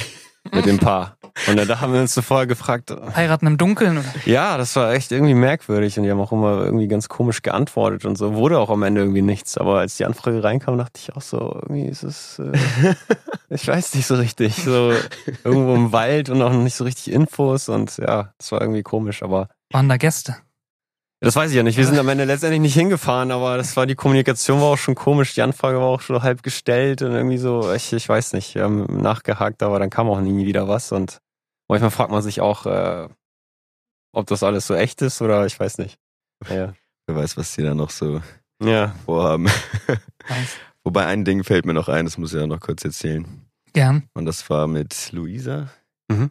Mit 0.53 0.67
dem 0.67 0.79
Paar. 0.79 1.17
Und 1.49 1.57
da 1.57 1.81
haben 1.81 1.93
wir 1.93 2.01
uns 2.01 2.19
vorher 2.19 2.47
gefragt, 2.47 2.95
Heiraten 3.15 3.47
im 3.47 3.59
Dunkeln? 3.59 3.99
Oder? 3.99 4.09
ja, 4.25 4.57
das 4.57 4.75
war 4.77 4.93
echt 4.93 5.13
irgendwie 5.13 5.35
merkwürdig 5.35 5.99
und 5.99 6.05
die 6.05 6.11
haben 6.11 6.21
auch 6.21 6.33
immer 6.33 6.65
irgendwie 6.65 6.89
ganz 6.89 7.09
komisch 7.09 7.43
geantwortet 7.43 8.05
und 8.05 8.17
so. 8.17 8.35
Wurde 8.35 8.59
auch 8.59 8.71
am 8.71 8.83
Ende 8.83 9.03
irgendwie 9.03 9.23
nichts. 9.23 9.59
Aber 9.59 9.79
als 9.79 9.97
die 9.97 10.07
Anfrage 10.07 10.43
reinkam, 10.43 10.79
dachte 10.79 10.99
ich 11.03 11.15
auch 11.15 11.23
so, 11.23 11.61
irgendwie 11.63 11.87
ist 11.87 12.03
es, 12.03 12.39
äh, 12.39 12.95
ich 13.51 13.67
weiß 13.67 13.95
nicht 13.95 14.07
so 14.07 14.17
richtig. 14.17 14.57
So 14.57 14.93
irgendwo 15.45 15.75
im 15.75 15.93
Wald 15.93 16.31
und 16.31 16.41
auch 16.43 16.53
noch 16.53 16.63
nicht 16.63 16.75
so 16.75 16.85
richtig 16.85 17.13
Infos 17.13 17.69
und 17.69 17.99
ja, 17.99 18.33
das 18.39 18.53
war 18.53 18.61
irgendwie 18.61 18.83
komisch, 18.83 19.23
aber 19.23 19.49
Waren 19.71 19.89
da 19.89 19.97
Gäste? 19.97 20.37
Das 21.21 21.37
weiß 21.37 21.51
ich 21.51 21.57
ja 21.57 21.63
nicht. 21.63 21.77
Wir 21.77 21.87
sind 21.87 21.99
am 21.99 22.09
Ende 22.09 22.25
letztendlich 22.25 22.61
nicht 22.61 22.75
hingefahren, 22.75 23.31
aber 23.31 23.57
das 23.57 23.77
war 23.77 23.87
die 23.87 23.95
Kommunikation 23.95 24.61
war 24.61 24.69
auch 24.69 24.79
schon 24.79 24.95
komisch. 24.95 25.35
Die 25.35 25.43
Anfrage 25.43 25.79
war 25.79 25.87
auch 25.87 26.01
schon 26.01 26.23
halb 26.23 26.43
gestellt 26.43 27.03
und 27.03 27.13
irgendwie 27.13 27.39
so, 27.39 27.73
ich, 27.73 27.93
ich 27.93 28.09
weiß 28.09 28.33
nicht, 28.33 28.55
wir 28.55 28.65
haben 28.65 28.85
nachgehakt, 29.03 29.63
aber 29.63 29.79
dann 29.79 29.91
kam 29.91 30.09
auch 30.09 30.21
nie 30.21 30.47
wieder 30.47 30.67
was 30.69 30.93
und 30.93 31.19
manchmal 31.69 31.91
fragt 31.91 32.11
man 32.11 32.23
sich 32.23 32.41
auch, 32.41 32.67
äh, 32.67 33.09
ob 34.13 34.27
das 34.27 34.43
alles 34.43 34.67
so 34.67 34.75
echt 34.75 35.03
ist 35.03 35.21
oder 35.23 35.47
ich 35.47 35.59
weiß 35.61 35.79
nicht. 35.79 35.99
Ja. 36.49 36.75
Wer 37.07 37.17
weiß, 37.17 37.37
was 37.37 37.55
die 37.55 37.63
da 37.63 37.75
noch 37.75 37.91
so 37.91 38.23
Ja. 38.63 38.95
vorhaben. 39.05 39.47
Weiß. 39.47 40.57
Wobei 40.85 41.05
ein 41.07 41.25
Ding 41.25 41.45
fällt 41.45 41.67
mir 41.67 41.75
noch 41.75 41.89
ein, 41.89 42.07
das 42.07 42.17
muss 42.19 42.33
ich 42.33 42.41
ja 42.41 42.47
noch 42.47 42.61
kurz 42.61 42.85
erzählen. 42.85 43.27
Gern. 43.73 44.09
Und 44.15 44.25
das 44.25 44.49
war 44.49 44.67
mit 44.67 45.13
Luisa. 45.13 45.69
Mhm. 46.09 46.31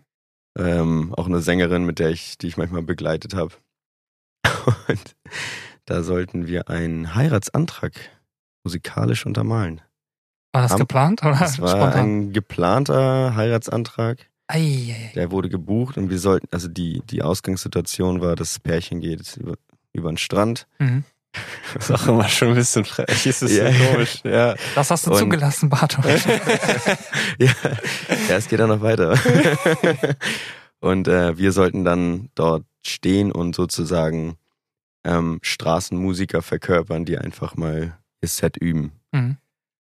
Ähm, 0.58 1.14
auch 1.16 1.28
eine 1.28 1.42
Sängerin, 1.42 1.86
mit 1.86 2.00
der 2.00 2.10
ich, 2.10 2.38
die 2.38 2.48
ich 2.48 2.58
manchmal 2.58 2.82
begleitet 2.82 3.34
habe. 3.36 3.54
Und 4.88 5.16
da 5.86 6.04
sollten 6.04 6.48
wir 6.48 6.70
einen 6.70 7.16
Heiratsantrag 7.16 7.94
musikalisch 8.64 9.26
untermalen. 9.26 9.82
War 10.54 10.64
das 10.64 10.72
Am- 10.74 10.80
geplant 10.80 11.22
oder 11.24 11.38
Das 11.40 11.60
war 11.60 11.70
spontan? 11.70 11.98
ein 12.28 12.34
geplanter 12.34 13.36
Heiratsantrag. 13.36 14.28
Ei, 14.48 14.58
ei, 14.58 14.96
ei. 15.10 15.12
Der 15.16 15.30
wurde 15.32 15.48
gebucht 15.50 15.98
und 15.98 16.10
wir 16.10 16.18
sollten, 16.20 16.48
also 16.52 16.68
die, 16.68 17.02
die 17.06 17.22
Ausgangssituation 17.22 18.20
war, 18.22 18.36
das 18.36 18.60
Pärchen 18.60 19.00
geht 19.00 19.38
über, 19.38 19.54
über 19.94 20.12
den 20.12 20.18
Strand. 20.18 20.68
Mhm. 20.80 21.04
Ist 21.78 21.92
auch 21.92 22.08
immer 22.08 22.28
schon 22.28 22.48
ein 22.50 22.56
bisschen 22.56 22.84
frech. 22.86 23.28
Ist 23.28 23.44
es 23.44 23.56
Ja. 23.56 23.72
so 23.72 23.84
komisch. 23.92 24.22
Ja. 24.24 24.56
Das 24.74 24.90
hast 24.90 25.06
du 25.06 25.12
Und- 25.12 25.20
zugelassen, 25.20 25.70
Bartosch. 25.70 26.26
ja, 27.38 27.52
ja, 28.28 28.36
es 28.38 28.48
geht 28.48 28.60
dann 28.60 28.70
noch 28.70 28.82
weiter. 28.82 29.14
und 30.80 31.08
äh, 31.08 31.38
wir 31.38 31.52
sollten 31.52 31.84
dann 31.86 32.30
dort 32.34 32.66
stehen 32.84 33.32
und 33.32 33.56
sozusagen 33.56 34.38
ähm, 35.04 35.40
Straßenmusiker 35.42 36.42
verkörpern, 36.42 37.06
die 37.06 37.18
einfach 37.18 37.56
mal 37.56 37.98
ihr 38.22 38.28
Set 38.28 38.58
üben. 38.58 38.92
Mhm. 39.12 39.38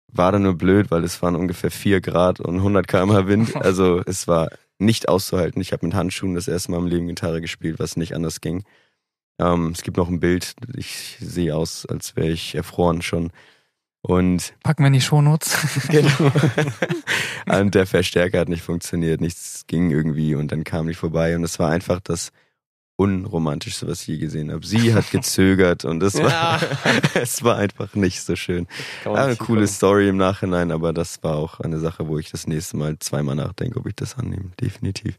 War 0.09 0.33
dann 0.33 0.43
nur 0.43 0.57
blöd, 0.57 0.91
weil 0.91 1.05
es 1.05 1.23
waren 1.23 1.37
ungefähr 1.37 1.71
4 1.71 2.01
Grad 2.01 2.41
und 2.41 2.57
100 2.57 2.87
km/h 2.87 3.27
Wind. 3.27 3.55
Also 3.57 4.03
es 4.05 4.29
war 4.29 4.51
nicht 4.79 5.09
auszuhalten. 5.09 5.61
Ich 5.61 5.73
habe 5.73 5.87
mit 5.87 5.95
Handschuhen 5.95 6.35
das 6.35 6.49
erste 6.49 6.71
Mal 6.71 6.79
im 6.79 6.87
Leben 6.87 7.07
Gitarre 7.07 7.41
gespielt, 7.41 7.79
was 7.79 7.97
nicht 7.97 8.15
anders 8.15 8.41
ging. 8.41 8.65
Ähm, 9.39 9.71
es 9.75 9.83
gibt 9.83 9.97
noch 9.97 10.09
ein 10.09 10.21
Bild. 10.21 10.55
Ich 10.77 11.17
sehe 11.21 11.55
aus, 11.55 11.87
als 11.87 12.17
wäre 12.17 12.31
ich 12.31 12.55
erfroren 12.55 13.03
schon. 13.03 13.33
Und 14.03 14.55
Packen 14.65 14.83
wir 14.83 14.89
in 14.89 14.95
die 14.95 15.01
Shownotes. 15.01 15.57
Genau. 15.89 16.33
und 17.47 17.75
der 17.75 17.87
Verstärker 17.87 18.41
hat 18.41 18.49
nicht 18.49 18.63
funktioniert, 18.63 19.21
nichts 19.21 19.65
ging 19.69 19.91
irgendwie 19.91 20.35
und 20.35 20.51
dann 20.51 20.65
kam 20.65 20.89
ich 20.89 20.97
vorbei 20.97 21.37
und 21.37 21.45
es 21.45 21.59
war 21.59 21.71
einfach 21.71 22.01
das 22.01 22.33
unromantischste, 23.03 23.87
was 23.89 24.03
ich 24.03 24.07
je 24.09 24.19
gesehen 24.19 24.53
habe. 24.53 24.67
Sie 24.67 24.95
hat 24.95 25.11
gezögert 25.11 25.85
und 25.85 26.03
es 26.03 26.15
war, 26.15 26.31
Ja. 26.31 26.61
es 27.15 27.43
war 27.43 27.57
einfach 27.57 27.95
nicht 27.95 28.23
so 28.23 28.37
schön. 28.37 28.67
Ja, 29.05 29.13
eine 29.15 29.29
nicht 29.31 29.39
coole 29.41 29.61
hinkommen. 29.61 29.67
Story 29.69 30.09
im 30.09 30.17
Nachhinein, 30.17 30.71
aber 30.71 30.93
das 30.93 31.23
war 31.23 31.37
auch 31.37 31.61
eine 31.61 31.79
Sache, 31.79 32.09
wo 32.09 32.19
ich 32.19 32.31
das 32.31 32.47
nächste 32.47 32.77
Mal 32.77 32.99
zweimal 32.99 33.35
nachdenke, 33.35 33.79
ob 33.79 33.87
ich 33.87 33.95
das 33.97 34.17
annehme. 34.17 34.51
Definitiv. 34.61 35.17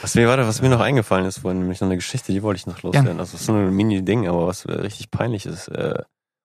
Was 0.00 0.14
mir, 0.14 0.28
warte, 0.28 0.46
was 0.46 0.62
mir 0.62 0.68
noch 0.68 0.80
eingefallen 0.80 1.26
ist, 1.26 1.38
vorhin 1.38 1.60
nämlich 1.60 1.80
noch 1.80 1.88
eine 1.88 1.96
Geschichte, 1.96 2.32
die 2.32 2.42
wollte 2.42 2.58
ich 2.58 2.66
noch 2.66 2.82
loswerden. 2.82 3.18
Also, 3.18 3.34
es 3.34 3.42
ist 3.42 3.48
nur 3.48 3.58
ein 3.58 3.74
Mini-Ding, 3.74 4.28
aber 4.28 4.46
was 4.46 4.64
äh, 4.64 4.72
richtig 4.72 5.10
peinlich 5.10 5.46
ist, 5.46 5.68
äh, 5.68 6.02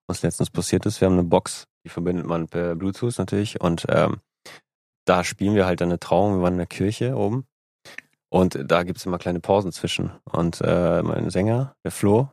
was 0.08 0.23
letztens 0.23 0.49
passiert 0.49 0.86
ist, 0.86 0.99
wir 1.01 1.06
haben 1.06 1.13
eine 1.13 1.23
Box, 1.23 1.67
die 1.86 1.89
verbindet 1.89 2.25
man 2.25 2.47
per 2.47 2.75
Bluetooth 2.75 3.17
natürlich 3.19 3.62
und 3.62 3.86
ähm, 3.89 4.17
da 5.06 5.23
spielen 5.23 5.56
wir 5.56 5.65
halt 5.65 5.82
eine 5.82 5.99
Trauung, 5.99 6.38
wir 6.38 6.41
waren 6.43 6.54
in 6.54 6.60
der 6.60 6.67
Kirche 6.67 7.15
oben 7.15 7.45
und 8.32 8.58
da 8.65 8.84
gibt's 8.84 9.06
immer 9.06 9.17
kleine 9.17 9.41
Pausen 9.41 9.72
zwischen. 9.72 10.12
Und 10.24 10.62
äh, 10.62 11.04
mein 11.04 11.30
Sänger, 11.30 11.76
der 11.84 11.91
Flo, 11.91 12.30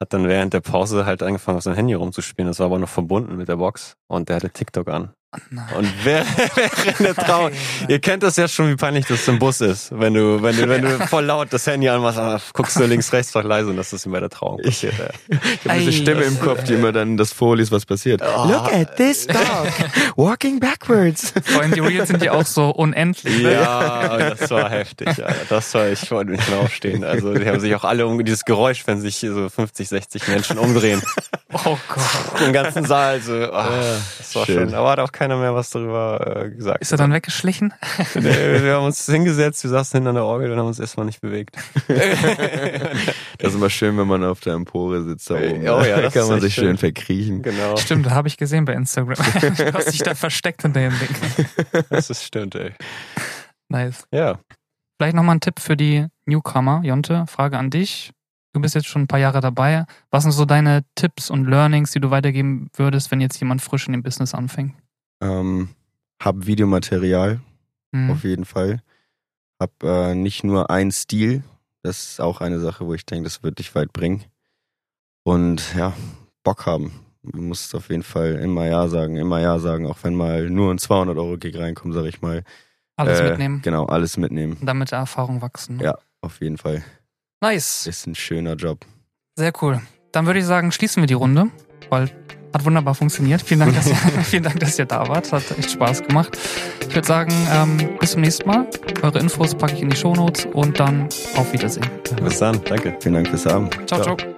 hat 0.00 0.12
dann 0.12 0.28
während 0.28 0.52
der 0.52 0.60
Pause 0.60 1.06
halt 1.06 1.22
angefangen, 1.22 1.56
auf 1.56 1.64
sein 1.64 1.74
Handy 1.74 1.94
rumzuspielen, 1.94 2.48
das 2.48 2.58
war 2.58 2.66
aber 2.66 2.78
noch 2.78 2.88
verbunden 2.88 3.36
mit 3.36 3.48
der 3.48 3.56
Box. 3.56 3.96
Und 4.06 4.28
der 4.28 4.36
hatte 4.36 4.50
TikTok 4.50 4.88
an. 4.88 5.14
Nein. 5.50 5.64
Und 5.76 5.88
wer- 6.04 6.24
während 6.54 7.00
der 7.00 7.14
Trauung, 7.14 7.50
Ihr 7.88 7.98
kennt 8.00 8.22
das 8.22 8.36
ja 8.36 8.48
schon, 8.48 8.70
wie 8.70 8.76
peinlich 8.76 9.06
das 9.06 9.26
im 9.28 9.38
Bus 9.38 9.60
ist. 9.60 9.88
Wenn 9.98 10.14
du, 10.14 10.42
wenn 10.42 10.56
du, 10.56 10.68
wenn 10.68 10.82
du 10.82 10.98
voll 11.08 11.24
laut 11.24 11.48
das 11.52 11.66
Handy 11.66 11.88
anmachst, 11.88 12.18
dann 12.18 12.40
guckst 12.52 12.76
du 12.78 12.84
links, 12.84 13.12
rechts, 13.12 13.32
doch 13.32 13.42
leise 13.44 13.70
und 13.70 13.76
das 13.76 13.92
ist 13.92 14.06
ihm 14.06 14.12
bei 14.12 14.20
der 14.20 14.30
Trauung 14.30 14.60
passiert. 14.62 14.94
Ja. 14.98 15.08
Ich 15.64 15.70
habe 15.70 15.78
diese. 15.80 15.92
Stimme 15.92 16.22
im 16.24 16.38
Kopf, 16.40 16.64
die 16.64 16.74
immer 16.74 16.92
dann 16.92 17.16
das 17.16 17.32
vorliest, 17.32 17.72
was 17.72 17.86
passiert. 17.86 18.20
Oh. 18.22 18.46
Look 18.48 18.72
at 18.72 18.96
this 18.96 19.26
dog, 19.26 19.38
walking 20.16 20.60
backwards. 20.60 21.32
Vor 21.44 21.62
allem 21.62 21.72
die 21.72 21.80
Reels 21.80 22.08
sind 22.08 22.22
ja 22.22 22.32
auch 22.32 22.44
so 22.46 22.70
unendlich. 22.70 23.42
ne? 23.42 23.52
Ja, 23.54 24.18
das 24.34 24.50
war 24.50 24.68
heftig, 24.70 25.08
Alter. 25.08 25.34
Das 25.48 25.72
war, 25.74 25.88
ich 25.88 26.10
wollte 26.10 26.32
nicht 26.32 26.48
mehr 26.50 26.58
aufstehen. 26.60 27.04
Also, 27.04 27.32
die 27.34 27.46
haben 27.46 27.60
sich 27.60 27.74
auch 27.74 27.84
alle 27.84 28.06
um 28.06 28.22
dieses 28.24 28.44
Geräusch, 28.44 28.86
wenn 28.86 29.00
sich 29.00 29.18
so 29.20 29.48
50, 29.48 29.88
60 29.88 30.28
Menschen 30.28 30.58
umdrehen. 30.58 31.02
Oh 31.64 31.78
Gott. 31.88 32.40
Im 32.44 32.52
ganzen 32.52 32.84
Saal, 32.84 33.20
so, 33.20 33.32
ah, 33.32 33.68
das 34.18 34.34
war 34.34 34.44
schön. 34.44 34.70
schon, 34.70 34.74
aber 34.74 34.90
hat 34.90 34.98
auch 34.98 35.12
keiner 35.12 35.36
mehr 35.36 35.54
was 35.54 35.70
darüber 35.70 36.44
äh, 36.46 36.50
gesagt. 36.50 36.80
Ist 36.82 36.90
er 36.92 36.98
dann 36.98 37.12
weggeschlichen? 37.12 37.72
Nee, 38.14 38.62
wir 38.62 38.74
haben 38.74 38.86
uns 38.86 39.04
hingesetzt, 39.06 39.62
wir 39.64 39.70
saßen 39.70 39.98
hinten 39.98 40.08
an 40.08 40.14
der 40.14 40.24
Orgel 40.24 40.50
und 40.50 40.58
haben 40.58 40.66
uns 40.66 40.78
erstmal 40.78 41.06
nicht 41.06 41.20
bewegt. 41.20 41.56
Das 43.38 43.50
ist 43.50 43.56
immer 43.56 43.70
schön, 43.70 43.98
wenn 43.98 44.06
man 44.06 44.24
auf 44.24 44.40
der 44.40 44.54
Empore 44.54 45.02
sitzt 45.02 45.28
da 45.28 45.34
oben. 45.34 45.68
Oh 45.68 45.82
ja, 45.82 46.00
da 46.00 46.08
kann 46.08 46.28
man 46.28 46.40
sich 46.40 46.54
schön 46.54 46.64
schön. 46.64 46.78
verkriechen. 46.78 47.42
Genau, 47.42 47.76
Stimmt, 47.76 48.08
habe 48.10 48.28
ich 48.28 48.36
gesehen 48.36 48.64
bei 48.64 48.72
Instagram. 48.72 49.16
Du 49.40 49.72
hast 49.74 49.92
dich 49.92 50.02
da 50.02 50.14
versteckt 50.14 50.62
hinter 50.62 50.80
dem 50.80 50.92
Ding. 50.98 51.84
das 51.90 52.10
ist 52.10 52.24
stimmt, 52.24 52.54
ey. 52.54 52.72
Nice. 53.68 54.06
Ja. 54.12 54.38
Vielleicht 54.98 55.16
nochmal 55.16 55.36
ein 55.36 55.40
Tipp 55.40 55.60
für 55.60 55.76
die 55.76 56.06
Newcomer. 56.26 56.80
Jonte, 56.84 57.26
Frage 57.26 57.58
an 57.58 57.70
dich. 57.70 58.12
Du 58.54 58.60
bist 58.60 58.74
jetzt 58.76 58.86
schon 58.86 59.02
ein 59.02 59.06
paar 59.08 59.18
Jahre 59.18 59.40
dabei. 59.40 59.84
Was 60.10 60.22
sind 60.22 60.32
so 60.32 60.44
deine 60.44 60.84
Tipps 60.94 61.28
und 61.28 61.44
Learnings, 61.46 61.90
die 61.90 61.98
du 62.00 62.10
weitergeben 62.10 62.70
würdest, 62.74 63.10
wenn 63.10 63.20
jetzt 63.20 63.38
jemand 63.40 63.60
frisch 63.60 63.86
in 63.88 63.92
dem 63.92 64.02
Business 64.04 64.32
anfängt? 64.32 64.74
Ähm, 65.20 65.68
hab 66.22 66.46
Videomaterial, 66.46 67.40
Hm. 67.92 68.10
auf 68.10 68.22
jeden 68.22 68.44
Fall. 68.44 68.80
Hab 69.60 69.82
äh, 69.82 70.14
nicht 70.14 70.44
nur 70.44 70.70
einen 70.70 70.92
Stil, 70.92 71.42
das 71.82 72.10
ist 72.10 72.20
auch 72.20 72.40
eine 72.40 72.60
Sache, 72.60 72.86
wo 72.86 72.94
ich 72.94 73.04
denke, 73.06 73.24
das 73.24 73.42
wird 73.42 73.58
dich 73.58 73.74
weit 73.74 73.92
bringen. 73.92 74.24
Und 75.24 75.74
ja, 75.74 75.92
Bock 76.44 76.66
haben. 76.66 76.92
Du 77.24 77.40
musst 77.40 77.74
auf 77.74 77.88
jeden 77.90 78.02
Fall 78.02 78.34
immer 78.34 78.66
Ja 78.66 78.86
sagen, 78.88 79.16
immer 79.16 79.40
Ja 79.40 79.58
sagen, 79.58 79.86
auch 79.86 79.98
wenn 80.02 80.14
mal 80.14 80.48
nur 80.50 80.70
ein 80.72 80.78
200-Euro-Gig 80.78 81.56
reinkommt, 81.58 81.94
sag 81.94 82.04
ich 82.04 82.20
mal. 82.22 82.44
Alles 82.96 83.18
Äh, 83.20 83.30
mitnehmen 83.30 83.62
Genau, 83.62 83.86
alles 83.86 84.16
mitnehmen. 84.16 84.58
und 84.60 84.66
damit 84.66 84.92
der 84.92 84.98
Erfahrung 85.00 85.40
wachsen. 85.42 85.80
Ja. 85.80 85.98
Auf 86.20 86.40
jeden 86.40 86.56
Fall. 86.58 86.84
Nice. 87.44 87.86
Ist 87.86 88.06
ein 88.06 88.14
schöner 88.14 88.54
Job. 88.54 88.86
Sehr 89.36 89.52
cool. 89.60 89.82
Dann 90.12 90.24
würde 90.24 90.38
ich 90.38 90.46
sagen, 90.46 90.72
schließen 90.72 91.02
wir 91.02 91.06
die 91.06 91.14
Runde, 91.14 91.50
weil 91.90 92.10
hat 92.54 92.64
wunderbar 92.64 92.94
funktioniert. 92.94 93.42
Vielen 93.42 93.60
Dank, 93.60 93.74
dass 93.74 93.86
ihr, 93.86 93.96
vielen 94.24 94.44
Dank, 94.44 94.60
dass 94.60 94.78
ihr 94.78 94.86
da 94.86 95.06
wart. 95.08 95.30
Hat 95.30 95.42
echt 95.58 95.72
Spaß 95.72 96.04
gemacht. 96.04 96.38
Ich 96.88 96.94
würde 96.94 97.06
sagen, 97.06 97.32
ähm, 97.52 97.98
bis 98.00 98.12
zum 98.12 98.22
nächsten 98.22 98.48
Mal. 98.48 98.66
Eure 99.02 99.18
Infos 99.18 99.54
packe 99.54 99.74
ich 99.74 99.82
in 99.82 99.90
die 99.90 99.96
Shownotes 99.96 100.46
und 100.46 100.80
dann 100.80 101.08
auf 101.36 101.52
Wiedersehen. 101.52 101.86
Bis 102.22 102.38
dann. 102.38 102.62
Danke. 102.64 102.96
Vielen 103.00 103.14
Dank 103.14 103.28
fürs 103.28 103.46
Abend. 103.46 103.74
ciao. 103.86 104.00
Ciao. 104.00 104.16
ciao. 104.16 104.34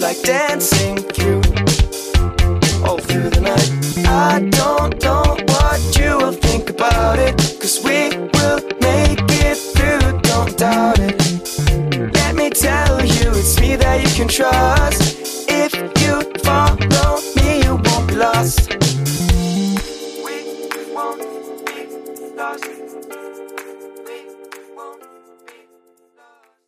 Like 0.00 0.22
dancing 0.22 0.96
through 0.96 1.42
all 2.84 2.98
through 2.98 3.28
the 3.28 3.40
night. 3.42 4.06
I 4.06 4.40
don't 4.50 5.02
know 5.02 5.36
what 5.52 5.98
you 5.98 6.16
will 6.16 6.32
think 6.32 6.70
about 6.70 7.18
it, 7.18 7.36
cause 7.60 7.80
we 7.84 8.08
will 8.34 8.60
make 8.80 9.20
it 9.44 9.56
through, 9.56 10.20
don't 10.22 10.56
doubt 10.56 10.98
it. 11.00 12.14
Let 12.14 12.34
me 12.34 12.48
tell 12.48 13.04
you, 13.04 13.30
it's 13.30 13.60
me 13.60 13.76
that 13.76 14.02
you 14.02 14.08
can 14.14 14.28
trust. 14.28 15.09